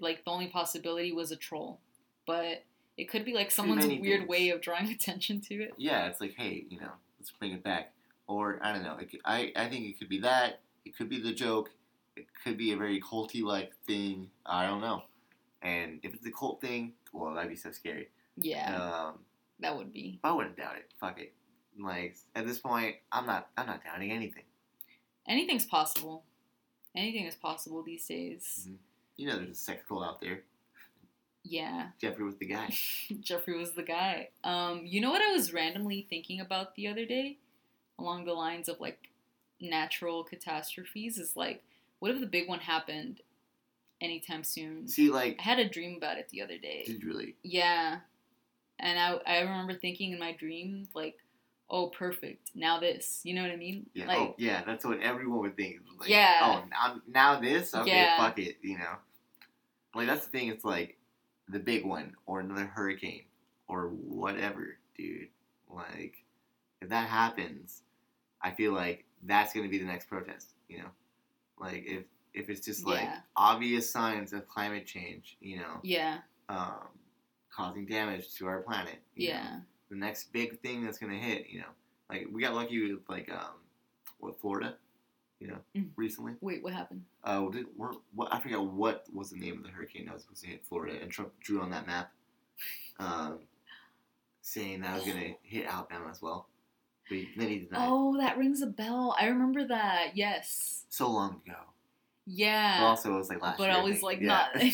[0.00, 1.80] like the only possibility was a troll,
[2.26, 2.64] but
[2.96, 4.28] it could be like someone's weird things.
[4.28, 5.74] way of drawing attention to it.
[5.76, 6.06] yeah.
[6.06, 7.92] It's like, hey, you know, let's bring it back.
[8.28, 8.96] Or I don't know.
[8.98, 10.60] It could, I I think it could be that.
[10.84, 11.70] It could be the joke.
[12.16, 14.30] It could be a very culty like thing.
[14.44, 15.02] I don't know.
[15.62, 18.08] And if it's a cult thing, well, that'd be so scary.
[18.36, 19.18] Yeah, Um,
[19.60, 20.18] that would be.
[20.24, 20.90] I wouldn't doubt it.
[21.00, 21.32] Fuck it.
[21.78, 23.48] Like at this point, I'm not.
[23.56, 24.42] I'm not doubting anything.
[25.28, 26.24] Anything's possible.
[26.94, 28.66] Anything is possible these days.
[28.68, 28.76] Mhm.
[29.16, 30.42] You know, there's a sex cult out there.
[31.48, 32.74] Yeah, Jeffrey was the guy.
[33.20, 34.30] Jeffrey was the guy.
[34.42, 37.38] Um, you know what I was randomly thinking about the other day,
[37.98, 39.10] along the lines of like
[39.60, 41.62] natural catastrophes, is like,
[42.00, 43.20] what if the big one happened
[44.00, 44.88] anytime soon?
[44.88, 46.84] See, like, I had a dream about it the other day.
[46.86, 47.36] did you really?
[47.42, 47.98] Yeah,
[48.78, 51.16] and I I remember thinking in my dream like,
[51.70, 52.50] oh, perfect.
[52.54, 53.20] Now this.
[53.24, 53.86] You know what I mean?
[53.94, 54.06] Yeah.
[54.06, 54.62] Like, oh, yeah.
[54.64, 55.76] That's what everyone would think.
[55.98, 56.38] Like, Yeah.
[56.42, 57.74] Oh, now, now this.
[57.74, 58.18] Okay, Yeah.
[58.18, 58.56] fuck it.
[58.62, 58.96] You know.
[59.94, 60.48] Like that's the thing.
[60.48, 60.98] It's like
[61.48, 63.24] the big one or another hurricane
[63.68, 65.28] or whatever, dude.
[65.72, 66.24] Like
[66.80, 67.82] if that happens,
[68.42, 70.50] I feel like that's gonna be the next protest.
[70.68, 70.88] You know,
[71.58, 73.20] like if if it's just like Yeah.
[73.36, 76.18] obvious signs of climate change, you know, yeah,
[76.48, 76.88] um,
[77.50, 78.98] causing damage to our planet.
[79.14, 79.60] you know, yeah.
[79.88, 81.48] the next big thing that's gonna hit.
[81.48, 81.70] You know,
[82.10, 83.54] like we got lucky with like um,
[84.18, 84.76] what Florida,
[85.40, 85.90] you know, Mm.
[85.96, 86.34] recently.
[86.40, 87.04] Wait, what happened?
[87.24, 90.22] Uh, did, we're, what I forgot what was the name of the hurricane that was
[90.22, 92.10] supposed to hit Florida, and Trump drew on that map,
[92.98, 93.38] um,
[94.42, 96.48] saying that was gonna hit Alabama as well.
[97.08, 97.86] But he, then he denied.
[97.88, 99.14] Oh, that rings a bell.
[99.20, 100.12] I remember that.
[100.16, 100.84] Yes.
[100.88, 101.58] So long ago.
[102.26, 102.80] Yeah.
[102.80, 103.82] But also, it was like last but year.
[103.82, 104.26] Was like yeah.
[104.26, 104.62] not.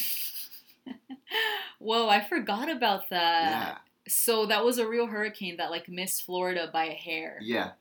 [1.78, 3.50] Whoa, I forgot about that.
[3.50, 3.76] yeah,
[4.08, 7.38] So that was a real hurricane that like missed Florida by a hair.
[7.42, 7.72] yeah.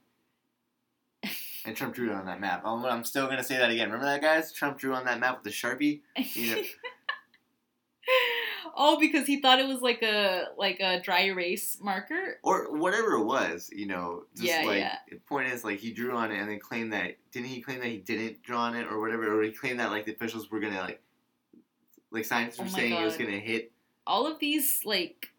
[1.65, 2.63] And Trump drew it on that map.
[2.65, 3.87] Oh, I'm still gonna say that again.
[3.91, 4.51] Remember that, guys?
[4.51, 6.01] Trump drew on that map with the sharpie.
[6.33, 6.61] You know-
[8.75, 12.39] oh, because he thought it was like a like a dry erase marker.
[12.43, 14.97] or whatever it was, you know, just Yeah, like yeah.
[15.09, 17.79] the point is like he drew on it and then claimed that didn't he claim
[17.79, 20.49] that he didn't draw on it or whatever, or he claimed that like the officials
[20.49, 21.01] were gonna like
[22.11, 23.71] like scientists were Oh my saying it was gonna hit.
[24.07, 25.30] All of these like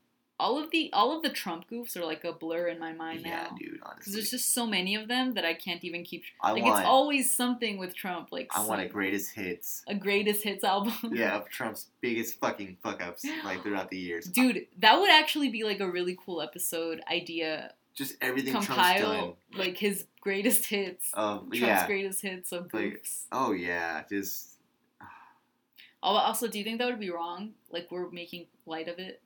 [0.43, 3.21] all of the all of the Trump goofs are like a blur in my mind
[3.25, 3.57] yeah, now.
[3.57, 6.25] dude, Because there's just so many of them that I can't even keep.
[6.41, 8.33] I like want it's always something with Trump.
[8.33, 9.85] Like I want a greatest hits.
[9.87, 10.95] a greatest hits album.
[11.13, 14.25] yeah, of Trump's biggest fucking fuck ups like throughout the years.
[14.27, 17.73] Dude, that would actually be like a really cool episode idea.
[17.95, 18.77] Just everything Trump's done.
[18.77, 21.11] Compile like his greatest hits.
[21.15, 21.87] Um, Trump's yeah.
[21.87, 23.27] greatest hits of Like- goofs.
[23.31, 24.59] Oh yeah, just
[26.03, 27.53] Also, do you think that would be wrong?
[27.71, 29.21] Like we're making light of it?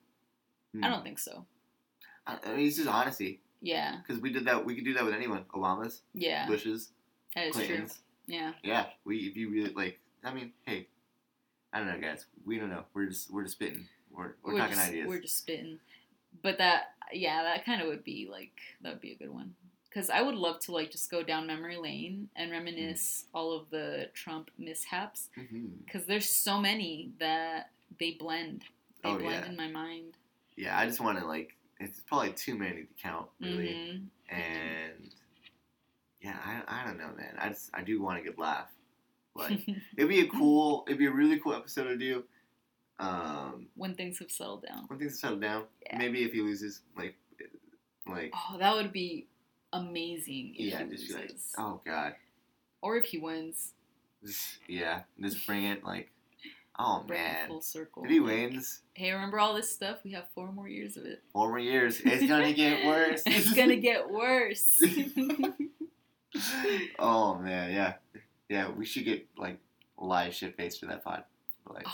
[0.79, 0.85] Hmm.
[0.85, 1.45] I don't think so.
[2.27, 4.65] I, I mean, it's just honesty Yeah, because we did that.
[4.65, 5.45] We could do that with anyone.
[5.55, 6.91] Obama's, yeah, Bushes.
[7.35, 7.87] that is true.
[8.27, 9.19] Yeah, Yeah, we.
[9.19, 10.89] If you really like, I mean, hey,
[11.73, 12.27] I don't know, guys.
[12.45, 12.85] We don't know.
[12.95, 13.87] We're just we're just spitting.
[14.11, 15.09] We're we're, talking just, ideas.
[15.09, 15.79] We're just spitting.
[16.43, 18.53] But that, yeah, that kind of would be like
[18.83, 19.55] that would be a good one.
[19.89, 23.39] Because I would love to like just go down memory lane and reminisce Mm.
[23.39, 25.29] all of the Trump mishaps.
[25.87, 28.65] Because there's so many that they blend.
[29.03, 29.51] They Oh, blend yeah.
[29.51, 30.15] in my mind.
[30.57, 31.55] Yeah, I just want to like.
[31.79, 33.75] It's probably too many to count, really.
[34.31, 35.11] hmm And
[36.23, 37.35] yeah, I, I don't know, man.
[37.39, 38.69] I just I do want a good laugh.
[39.35, 39.61] Like
[39.97, 42.25] it'd be a cool, it'd be a really cool episode to do.
[42.99, 44.85] Um, when things have settled down.
[44.89, 45.99] when things settle down, Yeah.
[45.99, 47.15] maybe if he loses, like,
[48.09, 49.27] like Oh, that would be
[49.75, 52.15] amazing if yeah, he just like, oh god,
[52.81, 53.75] Or if he wins.
[54.25, 56.09] just, yeah, just bring it like,
[56.79, 58.05] oh man, full circle.
[58.05, 59.99] if he wins, Hey, remember all this stuff?
[60.05, 61.23] We have four more years of it.
[61.33, 63.23] four more years, it's gonna get worse.
[63.27, 64.83] it's gonna get worse.
[66.99, 67.95] oh man, yeah,
[68.49, 69.59] yeah, we should get like
[69.99, 71.25] live shit face for that pod.
[71.69, 71.93] Like, oh,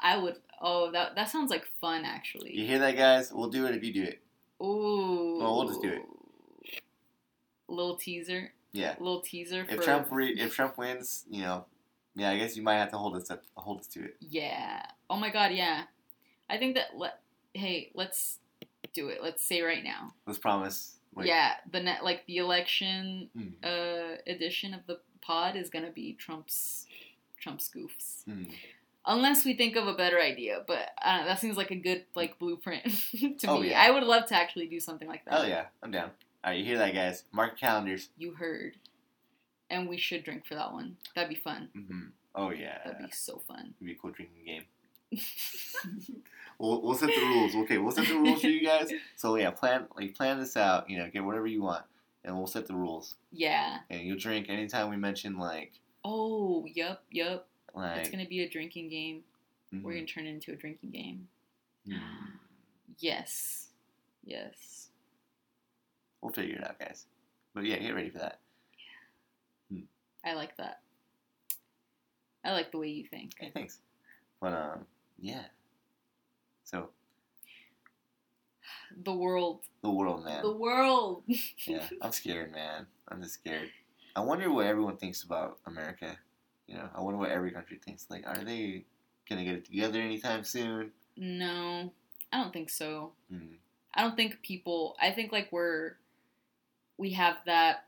[0.00, 0.36] I would.
[0.60, 2.56] Oh, that that sounds like fun, actually.
[2.56, 3.32] you hear that, guys?
[3.32, 4.20] We'll do it if you do it.
[4.62, 5.38] Ooh.
[5.40, 6.02] Well, we'll just do it.
[7.68, 8.52] Little teaser.
[8.72, 8.94] Yeah.
[8.98, 9.82] Little teaser If for.
[9.82, 11.64] Trump re- if Trump wins, you know,
[12.16, 14.16] yeah, I guess you might have to hold us up, hold us to it.
[14.20, 14.82] Yeah.
[15.08, 15.52] Oh my God.
[15.52, 15.82] Yeah.
[16.48, 16.96] I think that.
[16.96, 17.20] Let.
[17.54, 18.38] Hey, let's
[18.94, 19.22] do it.
[19.22, 20.14] Let's say right now.
[20.26, 20.96] Let's promise.
[21.14, 21.54] Like, yeah.
[21.70, 26.86] The net like the election Mm, uh edition of the pod is gonna be Trump's
[27.40, 28.24] Trump's goofs.
[28.28, 28.50] mm.
[29.06, 32.38] Unless we think of a better idea, but I that seems like a good like
[32.38, 32.84] blueprint
[33.38, 33.70] to Oh, me.
[33.70, 33.80] yeah.
[33.82, 35.40] I would love to actually do something like that.
[35.40, 36.10] Oh yeah, I'm down.
[36.44, 37.24] All right, you hear that, guys?
[37.32, 38.08] Mark calendars.
[38.16, 38.76] You heard,
[39.70, 40.96] and we should drink for that one.
[41.14, 41.68] That'd be fun.
[41.74, 43.74] hmm Oh yeah, That'd be so fun.
[43.80, 44.64] It'd be a cool drinking game.
[46.58, 47.54] We'll, we'll set the rules.
[47.54, 48.92] Okay, we'll set the rules for you guys.
[49.16, 50.90] So yeah, plan like plan this out.
[50.90, 51.84] You know, get whatever you want,
[52.22, 53.14] and we'll set the rules.
[53.32, 53.78] yeah.
[53.88, 55.72] And you'll drink anytime we mention like
[56.04, 57.46] Oh, yup, yup.
[57.74, 57.98] like.
[58.00, 59.22] It's gonna be a drinking game.
[59.74, 61.28] mhm, We're gonna turn it into a drinking game.
[61.88, 61.98] mhm.
[62.98, 63.68] Yes.
[64.22, 64.88] Yes.
[66.20, 67.06] We'll figure it out, guys.
[67.54, 68.40] But yeah, get ready for that.
[70.24, 70.80] I like that.
[72.44, 73.32] I like the way you think.
[73.38, 73.78] Hey, thanks.
[74.40, 74.86] But um,
[75.18, 75.42] yeah.
[76.64, 76.88] So
[79.04, 79.60] The world.
[79.82, 80.42] the world, man.
[80.42, 81.22] The world.
[81.66, 82.86] yeah, I'm scared, man.
[83.08, 83.70] I'm just scared.
[84.16, 86.16] I wonder what everyone thinks about America.
[86.66, 88.06] You know, I wonder what every country thinks.
[88.10, 88.84] Like, are they
[89.28, 90.92] gonna get it together anytime soon?
[91.16, 91.92] no,
[92.32, 93.12] I don't think so.
[93.30, 93.54] Hmm.
[93.94, 94.96] I don't think people.
[95.00, 95.96] I think like we're
[96.96, 97.84] we have that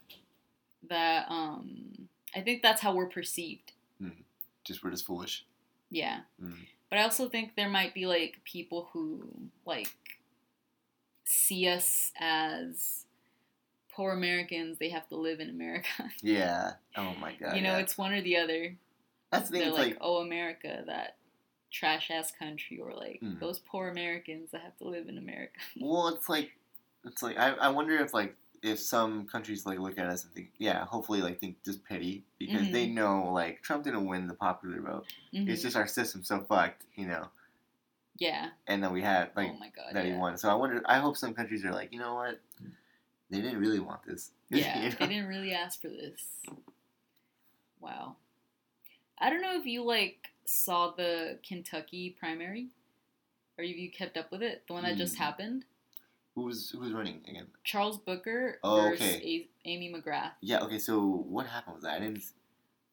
[0.89, 1.91] that um.
[2.35, 3.72] I think that's how we're perceived.
[4.64, 5.45] Just we're just foolish.
[5.91, 6.20] Yeah.
[6.43, 6.55] Mm.
[6.89, 9.28] But I also think there might be like people who
[9.66, 9.91] like
[11.24, 13.07] see us as
[13.91, 14.78] poor Americans.
[14.78, 15.89] They have to live in America.
[16.22, 16.72] Yeah.
[16.97, 17.57] Oh my god.
[17.57, 17.78] you know, yeah.
[17.78, 18.76] it's one or the other.
[19.30, 19.61] that's the thing.
[19.61, 21.16] They're It's like, like, oh, America, that
[21.70, 23.41] trash ass country, or like Mm.
[23.41, 25.59] those poor Americans that have to live in America.
[25.80, 26.53] well, it's like,
[27.05, 30.32] it's like I, I wonder if like if some countries like look at us and
[30.32, 32.94] think, yeah, hopefully like think just pity because they Mm-hmm.
[32.94, 35.06] know like Trump didn't win the popular vote.
[35.34, 35.48] Mhm.
[35.48, 37.28] It's just our system so fucked, you know.
[38.18, 38.50] yeah.
[38.68, 39.94] And then we had like oh my god.
[39.94, 40.12] that yeah.
[40.12, 40.36] he won.
[40.38, 40.80] So I wonder.
[40.86, 42.40] I hope some countries are like, you know what,
[43.30, 44.30] they didn't really want this.
[44.50, 44.96] Yeah, You know?
[45.00, 46.20] they didn't really ask for this.
[47.80, 48.16] Wow.
[49.18, 52.68] I don't know if you like saw the Kentucky primary,
[53.58, 55.22] or if you kept up with it, the one that just Hmm.
[55.22, 55.64] happened.
[56.35, 57.47] Who was who was running again?
[57.62, 59.49] Charles Booker Oh, versus okay.
[59.64, 60.33] A- Amy McGrath.
[60.41, 60.61] Yeah.
[60.61, 60.78] Okay.
[60.78, 61.95] So what happened with that?
[61.97, 62.22] I didn't.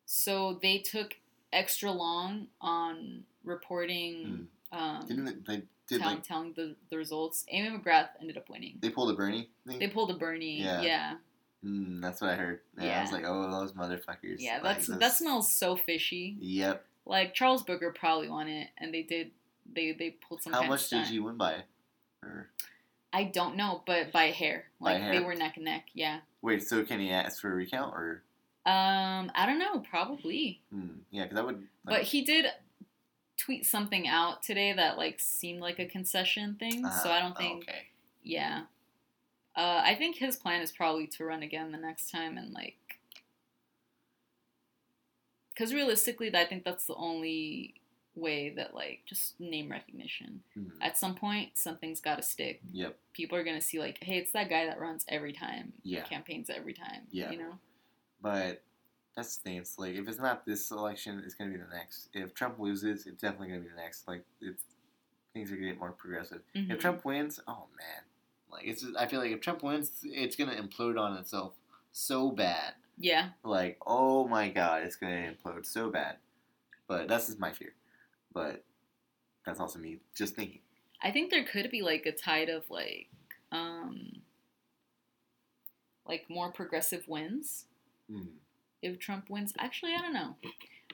[0.06, 1.16] So they took
[1.54, 5.08] extra long on reporting, um, Hmm.
[5.08, 7.46] Didn't they- they did telling, like telling the, the results.
[7.50, 8.78] Amy McGrath ended up winning.
[8.82, 9.80] they pulled a Bernie thing?
[9.80, 10.62] They pulled a Bernie.
[10.62, 10.82] Yeah.
[10.82, 11.16] Yeah.
[11.64, 12.62] Mm, that's what I heard.
[12.80, 14.38] Yeah, I was like, oh, those motherfuckers.
[14.40, 16.38] Yeah, Like, that's that smells so fishy.
[16.40, 16.86] Yep.
[17.06, 19.32] Like Charles Booker probably won it, and they did.
[19.72, 20.54] They they pulled some.
[20.54, 21.64] How much did you win by?
[22.24, 22.50] Or
[23.12, 24.66] I don't know, but by hair.
[24.80, 25.86] By Like they were neck and neck.
[25.94, 26.20] Yeah.
[26.42, 28.24] wait, so can he ask for a recount or?
[28.66, 29.80] Um, I don't know.
[29.80, 31.68] Probably, Hmm, yeah, because I would.
[31.84, 32.46] but he did
[33.38, 36.84] tweet something out today that like seemed like a concession thing.
[36.84, 37.64] so ah, I don't think.
[37.64, 37.88] Okay.
[38.22, 38.64] Yeah.
[39.56, 42.76] Uh, I think his plan is probably to run again the next time and like.
[45.54, 47.74] Because realistically, I think that's the only
[48.16, 50.44] way that like just name recognition.
[50.58, 50.72] Mhm.
[50.82, 52.62] At some point, something's got to stick.
[52.72, 52.98] Yep.
[53.14, 55.74] People are gonna see like, hey, it's that guy that runs every time.
[55.84, 56.04] Yeah.
[56.04, 57.08] Campaigns every time.
[57.12, 57.32] Yeah.
[57.32, 57.60] You know.
[58.22, 58.64] But
[59.16, 59.58] that's the thing.
[59.58, 62.10] It's like if it's not this election, it's gonna be the next.
[62.14, 64.08] If Trump loses, it's definitely gonna be the next.
[64.08, 64.64] Like it's
[65.34, 66.42] things are gonna get more progressive.
[66.56, 66.72] Mhm.
[66.72, 68.04] If Trump wins, oh man,
[68.52, 68.86] like it's.
[68.98, 71.54] I feel like if Trump wins, it's gonna implode on itself
[71.92, 72.74] so bad.
[72.98, 76.18] yeah, Like oh my god, it's gonna implode so bad.
[76.88, 77.74] But that's just my fear.
[78.40, 78.64] But
[79.46, 80.62] that's also me just thinking.
[81.02, 83.10] I think there could be like a tide of like,
[83.52, 84.22] um,
[86.06, 87.66] like more progressive wins
[88.10, 88.28] Mm.
[88.82, 89.54] if Trump wins.
[89.60, 90.36] Actually, I don't know.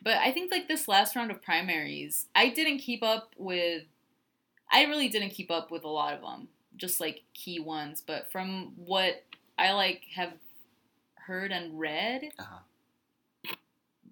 [0.03, 3.83] But I think like this last round of primaries, I didn't keep up with.
[4.71, 8.01] I really didn't keep up with a lot of them, just like key ones.
[8.05, 9.23] But from what
[9.57, 10.33] I like have
[11.27, 12.59] heard and read, Uh-huh.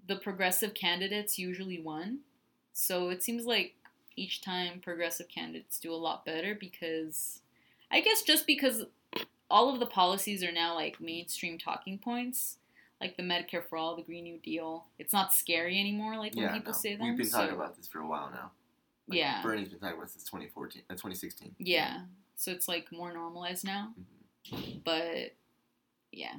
[0.08, 2.20] the progressive candidates usually won.
[2.74, 3.76] So it seems like
[4.16, 7.40] each time progressive candidates do a lot better because
[7.92, 8.86] I guess just because
[9.50, 12.58] all of the policies are now like mainstream talking points,
[13.00, 14.86] like the Medicare for all, the Green New Deal.
[14.98, 16.78] It's not scary anymore like when people no.
[16.78, 17.08] say them.
[17.10, 18.52] We've been talking so- about this for a while now.
[19.08, 19.42] Like, Yeah.
[19.44, 21.56] Bernie's been talking about this since 2014, uh, 2016.
[21.60, 22.04] Yeah.
[22.36, 23.94] So it's like more normalized now.
[24.50, 24.84] Mhm.
[24.84, 25.36] But
[26.12, 26.36] yeah.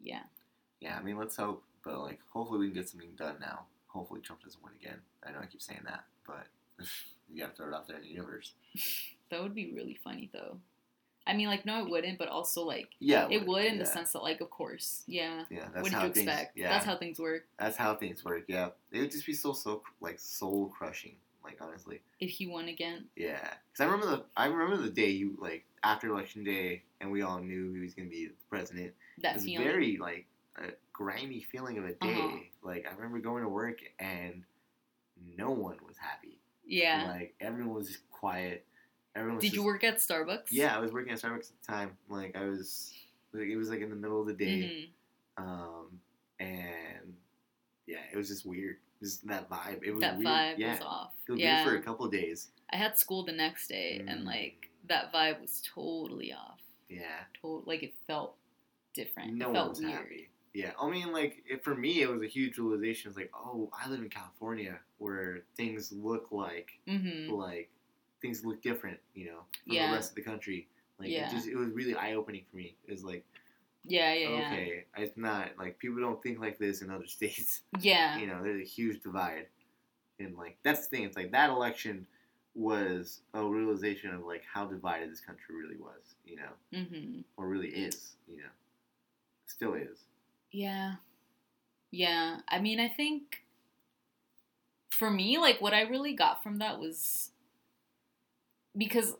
[0.00, 0.22] Yeah.
[0.80, 3.66] Yeah, I mean, let's hope, but like, hopefully we can get something done now.
[3.98, 4.98] Hopefully Trump doesn't win again.
[5.26, 6.46] I know I keep saying that, but
[7.32, 8.52] you gotta throw it out there in the universe.
[9.30, 10.56] That would be really funny though.
[11.26, 13.80] I mean like no it wouldn't, but also like Yeah, it would in yeah.
[13.80, 15.02] the sense that like of course.
[15.06, 15.42] Yeah.
[15.50, 16.26] Yeah, that's what how you things.
[16.26, 16.56] expect?
[16.56, 17.44] Yeah, That's how things work.
[17.58, 18.44] that's how things work.
[18.48, 21.16] Yeah, it would just be so so like soul crushing.
[21.44, 23.04] Like honestly, If he won again.
[23.16, 23.36] yeah.
[23.70, 27.20] Because I remember the I remember the day you like after election day, and we
[27.20, 28.86] all knew he was gonna be the president.
[29.18, 29.66] it That was feeling.
[29.66, 30.24] very like
[30.56, 31.96] a grimy feeling of a day.
[32.02, 32.36] Uh-huh.
[32.68, 34.42] Like I remember going to work and
[35.36, 36.38] no one was happy.
[36.66, 37.08] yeah.
[37.10, 38.64] Like everyone was just quiet.
[39.16, 40.48] Everyone was Did you work at Starbucks?
[40.50, 41.96] Yeah, I was working at Starbucks at the time.
[42.08, 42.92] Like I was,
[43.32, 44.90] like it was like in the middle of the day,
[45.38, 45.42] Mhm.
[45.42, 46.00] um,
[46.38, 47.16] and
[47.86, 48.76] yeah, it was just weird.
[49.02, 49.82] Just that vibe.
[49.82, 50.28] It was That weird.
[50.28, 51.12] vibe yeah, was off.
[51.26, 51.64] it was yeah.
[51.64, 52.48] weird for a couple days.
[52.70, 54.26] I had school the next day and Mm.
[54.26, 56.60] like that vibe was totally off.
[56.88, 58.36] Yeah, To- like it felt
[58.94, 59.34] different.
[59.34, 59.92] no it one felt was weird.
[59.92, 60.27] happy.
[60.58, 63.08] Yeah, I mean, like it, for me, it was a huge realization.
[63.10, 67.32] It's like, oh, I live in California, where things look like Mm-hmm.
[67.32, 67.70] like
[68.20, 69.86] things look different, you know, from Yeah.
[69.90, 70.66] the rest of the country.
[70.98, 71.26] Like Yeah.
[71.28, 72.74] it just it was really eye opening for me.
[72.86, 73.24] It was like,
[73.84, 74.46] Yeah, yeah, yeah.
[74.46, 77.60] okay, it's not like people don't think like this in other states.
[77.80, 78.18] Yeah.
[78.18, 79.46] you know, there's a huge divide.
[80.18, 82.04] And like that's the thing, it's like that election
[82.56, 87.20] was a realization of like how divided this country really was, you know, Mm-hmm.
[87.36, 88.50] or really is, you know.
[89.46, 89.98] Still is.
[90.50, 90.94] Yeah.
[91.90, 92.40] Yeah.
[92.48, 93.42] I mean, I think
[94.90, 97.30] for me, like, what I really got from that was
[98.76, 99.14] because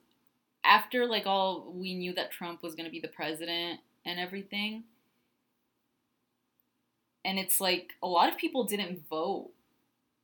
[0.65, 4.85] after, like, all we knew that Trump was going to be the president and everything,
[7.25, 9.51] and it's like a lot of people didn't vote,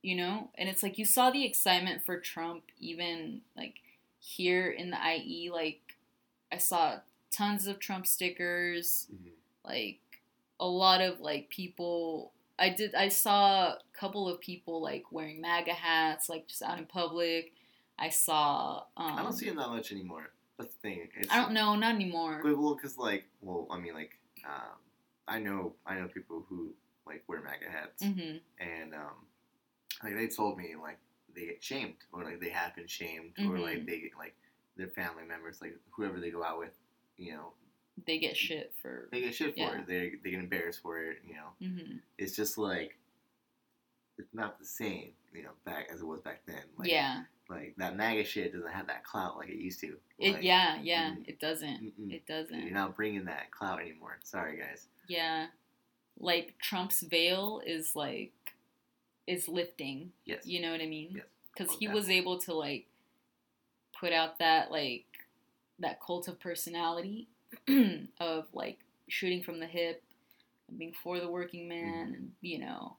[0.01, 0.49] you know?
[0.55, 3.75] And it's like you saw the excitement for Trump even, like,
[4.19, 5.49] here in the IE.
[5.53, 5.81] Like,
[6.51, 6.99] I saw
[7.31, 9.29] tons of Trump stickers mm-hmm.
[9.65, 9.99] like
[10.59, 15.41] a lot of like people I did I saw a couple of people like wearing
[15.41, 17.53] MAGA hats like just out in public.
[17.99, 20.31] I saw um I don't see him that much anymore.
[20.57, 21.09] That's the thing.
[21.17, 22.41] It's, I don't know, not anymore.
[22.43, 24.11] Well, because like, well, I mean, like,
[24.45, 24.77] um,
[25.27, 26.73] I know, I know people who
[27.05, 28.39] like wear MAGA hats, Mhm.
[28.59, 29.27] and um,
[30.01, 30.97] like they told me like
[31.35, 33.61] they get shamed, or like they have been shamed, or Mhm.
[33.63, 34.35] like they get like
[34.77, 36.73] their family members, like whoever they go out with,
[37.17, 37.51] you know,
[38.05, 39.79] They get shit for they get shit for Yeah.
[39.79, 39.87] it.
[39.87, 41.17] They they get embarrassed for it.
[41.27, 41.99] You know, mhm.
[42.17, 42.97] it's just like
[44.17, 46.61] it's not the same, you know, back as it was back then.
[46.77, 47.23] Like, yeah.
[47.49, 49.97] like that MAGA shit doesn't have that clout like it used to.
[50.19, 51.83] It yeah, yeah, mm, it doesn't.
[51.83, 52.13] mm-mm.
[52.13, 52.61] It doesn't.
[52.61, 54.17] You're not bringing that clout anymore.
[54.23, 54.87] Sorry, guys.
[55.07, 55.47] Yeah.
[56.19, 58.31] Like Trump's veil is like
[59.27, 60.11] is lifting.
[60.25, 60.45] Yes.
[60.45, 61.11] You know what I mean?
[61.15, 61.25] Yes.
[61.57, 62.87] Because Oh, he was able to like
[63.99, 65.05] put out that like
[65.79, 67.27] that cult of personality
[68.19, 70.03] of like shooting from the hip
[70.69, 72.13] and being for the working man Mhm.
[72.15, 72.97] and you know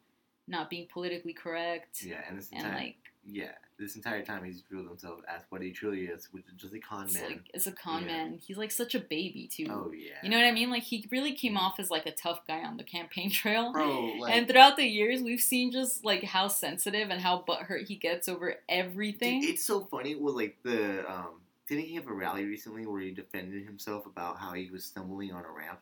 [0.49, 2.97] not being politically correct Yeah, and this and entire like
[3.29, 6.73] yeah, this entire time he's revealed himself as what he truly is, which is just
[6.73, 7.25] a con it's man.
[7.29, 8.07] like it's a con Yeah.
[8.07, 8.39] man.
[8.41, 9.67] He's like such a baby too.
[9.69, 10.13] oh yeah.
[10.23, 10.71] You know what I mean?
[10.71, 13.73] Like he really came off as like a tough guy on the campaign trail.
[13.73, 17.89] Bro, like and throughout the years, we've seen just like how sensitive and how butthurt
[17.89, 19.41] he gets over everything.
[19.41, 23.01] dude, it's so funny with like the um didn't he have a rally recently where
[23.01, 25.81] he defended himself about how he was stumbling on a ramp?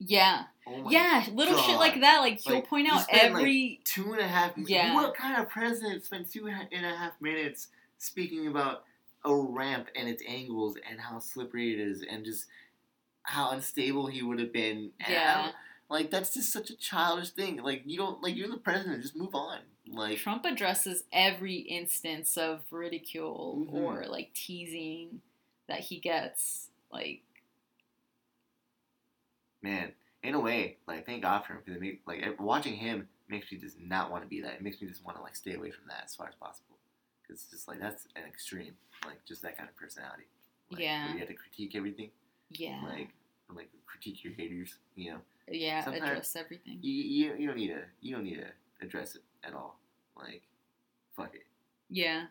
[0.00, 2.20] yeah, Oh my yeah, little shit like that.
[2.20, 3.80] Like he'll Like, point out spent, like, every.
[3.84, 4.94] two and a half Yeah.
[4.94, 8.84] what kind of president spent two and a half minutes speaking about
[9.24, 12.46] a ramp and its angles and how slippery it is and just
[13.24, 15.50] how unstable he would have been and Yeah.
[15.90, 17.56] Like that's just such a childish thing.
[17.56, 19.02] Like you don't like you're the president.
[19.02, 19.58] Just move on.
[19.90, 23.74] Like Trump addresses every instance of ridicule Mhm.
[23.74, 25.22] or like teasing
[25.66, 26.70] that he gets.
[26.90, 27.22] Like,
[29.62, 33.50] man, in a way, like thank God for him because make, like watching him makes
[33.52, 34.54] me just not want to be that.
[34.54, 36.76] It makes me just want to like stay away from that as far as possible.
[37.22, 40.24] Because it's just like that's an extreme, like just that kind of personality.
[40.70, 41.12] Like, Yeah.
[41.12, 42.10] you have to critique everything,
[42.50, 43.08] yeah, like
[43.54, 44.76] like critique your haters.
[44.96, 45.20] You know,
[45.50, 46.78] yeah, sometimes- address everything.
[46.82, 49.78] you, you you don't need to you don't need to address it at all.
[50.16, 50.42] Like,
[51.16, 51.46] fuck it.
[51.90, 52.26] Yeah,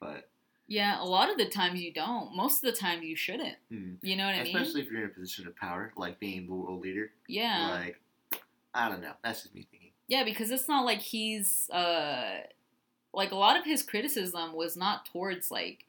[0.00, 0.28] But
[0.66, 1.02] yeah.
[1.02, 2.36] A lot of the times you don't.
[2.36, 3.56] Most of the time you shouldn't.
[3.70, 4.54] hmm, You know what I mean?
[4.56, 7.10] especially if you're in a position of power, like being the world leader.
[7.26, 7.70] Yeah.
[7.80, 8.00] Like,
[8.74, 9.12] I don't know.
[9.24, 9.90] That's just me thinking.
[10.06, 12.40] Yeah, because it's not like he's uh
[13.12, 15.84] like a lot of his criticism was not towards like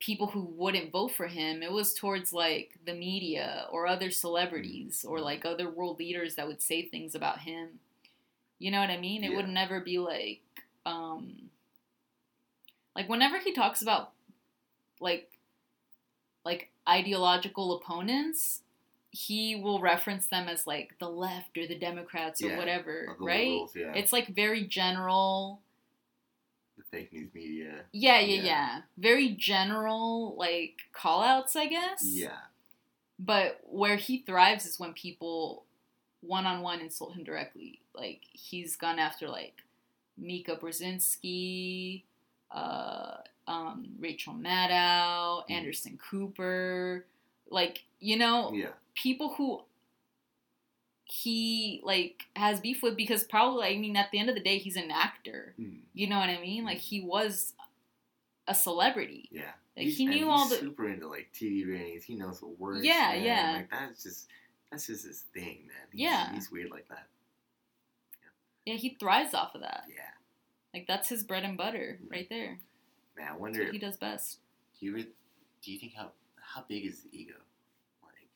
[0.00, 1.62] people who wouldn't vote for him.
[1.62, 6.46] It was towards like the media or other celebrities or like other world leaders that
[6.46, 7.80] would say things about him.
[8.58, 9.24] You know what I mean?
[9.24, 10.40] It would never be like
[10.86, 11.50] um
[12.94, 14.12] like whenever he talks about
[15.00, 15.30] like
[16.44, 18.62] like ideological opponents,
[19.10, 23.26] he will reference them as like the left or the Democrats or Yeah, whatever, Or
[23.26, 23.46] right?
[23.48, 23.92] liberals, yeah.
[23.94, 25.60] It's like very general.
[26.76, 27.84] the fake news media.
[27.92, 28.42] Yeah, yeah, Yeah.
[28.42, 28.80] yeah.
[28.98, 32.02] Very general like call outs, I guess.
[32.04, 32.36] Yeah.
[33.18, 35.63] But where he thrives is when people
[36.26, 37.80] one on one insult him directly.
[37.94, 39.54] Like he's gone after like
[40.16, 42.02] Mika Brzezinski,
[42.50, 43.16] uh,
[43.46, 45.50] um, Rachel Maddow, Mm.
[45.50, 47.04] Anderson Cooper,
[47.50, 48.70] like you know, Yeah.
[48.94, 49.62] people who
[51.06, 54.58] he like has beef with because probably I mean at the end of the day
[54.58, 55.54] he's an actor.
[55.60, 55.80] Mm.
[55.92, 56.64] You know what I mean?
[56.64, 57.52] Like he was
[58.48, 59.28] a celebrity.
[59.30, 59.52] Yeah.
[59.76, 62.04] Like, He's- he knew all the- super into like TV ratings.
[62.04, 62.84] He knows the words.
[62.84, 63.22] Yeah, man.
[63.24, 63.52] yeah.
[63.56, 64.28] Like that's just
[64.74, 65.86] that's just his thing, man.
[65.92, 66.32] He's, Yeah.
[66.32, 67.06] He's weird like that.
[68.66, 69.84] Yeah, he thrives off of that.
[69.88, 70.02] Yeah.
[70.72, 72.12] Like that's his bread and butter mm-hmm.
[72.12, 72.58] right there.
[73.16, 73.64] Man, I wonder.
[73.64, 74.38] what he does best.
[74.80, 75.04] Do you
[75.62, 76.10] do you think how
[76.40, 77.34] how big is the ego?
[78.02, 78.28] Like,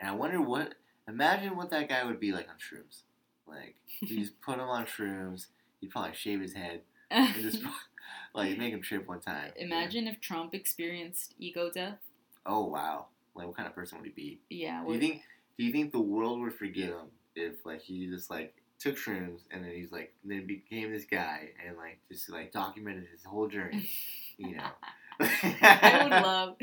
[0.00, 0.74] and I wonder what.
[1.08, 3.02] Imagine what that guy would be like on shrooms.
[3.46, 5.46] Like, you just put him on shrooms.
[5.80, 6.80] He'd probably shave his head
[7.10, 7.62] and just
[8.34, 9.52] like make him trip one time.
[9.56, 11.98] Imagine if Trump experienced ego death.
[12.46, 13.06] Oh wow!
[13.36, 14.40] Like, what kind of person would he be?
[14.50, 14.84] Yeah.
[14.86, 15.22] Do you think?
[15.58, 19.40] Do you think the world would forgive him if like he just like took shrooms
[19.50, 23.48] and then he's like then became this guy and like just like documented his whole
[23.48, 23.88] journey?
[24.38, 24.68] You know.
[25.20, 26.56] I would love.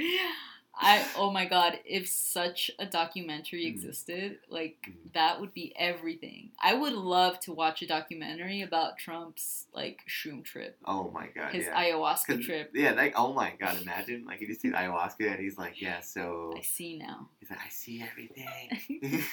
[0.75, 1.79] I oh my god!
[1.85, 3.67] If such a documentary Mhm.
[3.67, 5.13] existed, like Mhm.
[5.13, 6.51] that would be everything.
[6.59, 11.53] I would love to watch a documentary about Trump's like shroom trip, Oh my god!
[11.53, 11.79] his yeah.
[11.79, 12.71] ayahuasca trip.
[12.73, 13.81] Yeah, like oh my god!
[13.83, 17.29] Imagine like he just did ayahuasca and he's like, yeah, so I see now.
[17.39, 19.23] he's like, I see everything.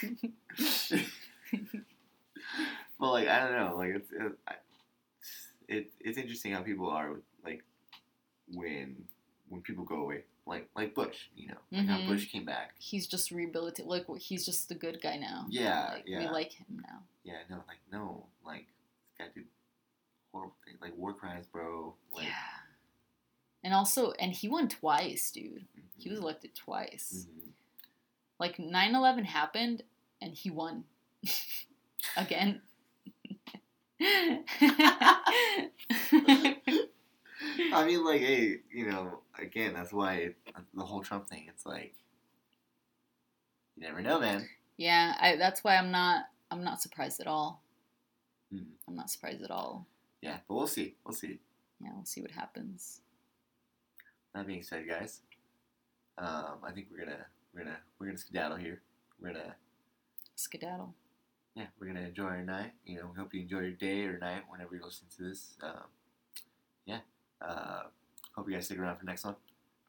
[2.99, 4.55] well, like I don't know, like it's it, I-
[5.67, 7.63] it it's interesting how people are like
[8.53, 9.05] when
[9.49, 12.07] when people go away, like like Bush, you know, like how Mhm.
[12.07, 12.73] Bush came back.
[12.79, 13.85] he's just rehabilitated.
[13.87, 15.45] Like he's just the good guy now.
[15.49, 17.03] Yeah, like, we like him now.
[17.23, 19.45] Yeah, no, like no, like this guy did
[20.31, 21.93] horrible things, like war crimes, bro.
[22.13, 22.33] Like, yeah.
[23.63, 25.65] And also, and he won twice, dude.
[25.97, 27.27] He was mhm, elected twice.
[27.29, 27.51] mhm.
[28.39, 29.83] Like 9/11 happened,
[30.19, 30.85] and he won
[32.17, 32.61] again.
[37.73, 40.35] I mean, like, hey, you know, again, that's why it,
[40.73, 41.45] the whole Trump thing.
[41.47, 41.93] It's like
[43.75, 44.47] you never know, man.
[44.77, 46.25] yeah, I, that's why I'm not.
[46.49, 47.61] I'm not surprised at all.
[48.53, 48.65] Mhm.
[48.87, 49.87] I'm not surprised at all.
[50.21, 50.95] Yeah, but we'll see.
[51.05, 51.39] We'll see.
[51.79, 53.01] Yeah, we'll see what happens.
[54.35, 55.21] That being said, guys,
[56.17, 58.81] um, I think we're gonna we're gonna we're gonna skedaddle here.
[59.19, 59.55] We're gonna
[60.35, 60.93] Skedaddle.
[61.55, 62.71] yeah, we're gonna enjoy our night.
[62.85, 65.55] You know, we hope you enjoy your day or night whenever you're listening to this.
[65.61, 65.83] Um,
[66.85, 66.99] yeah,
[67.41, 67.83] uh,
[68.41, 69.35] hope you guys stick around for the next one.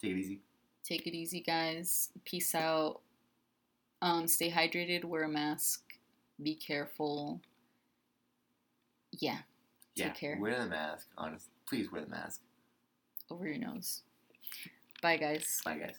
[0.00, 0.40] Take it easy.
[0.84, 2.10] Take it easy, guys.
[2.26, 3.00] Peace out.
[4.02, 5.04] Um, stay hydrated.
[5.04, 5.80] Wear a mask.
[6.42, 7.40] Be careful.
[9.12, 9.38] Yeah.
[9.96, 10.38] Take yeah, care.
[10.38, 11.06] wear the mask.
[11.16, 12.42] Honest, please wear the mask.
[13.30, 14.02] Over your nose.
[15.00, 15.62] Bye, guys.
[15.64, 15.96] Bye, guys.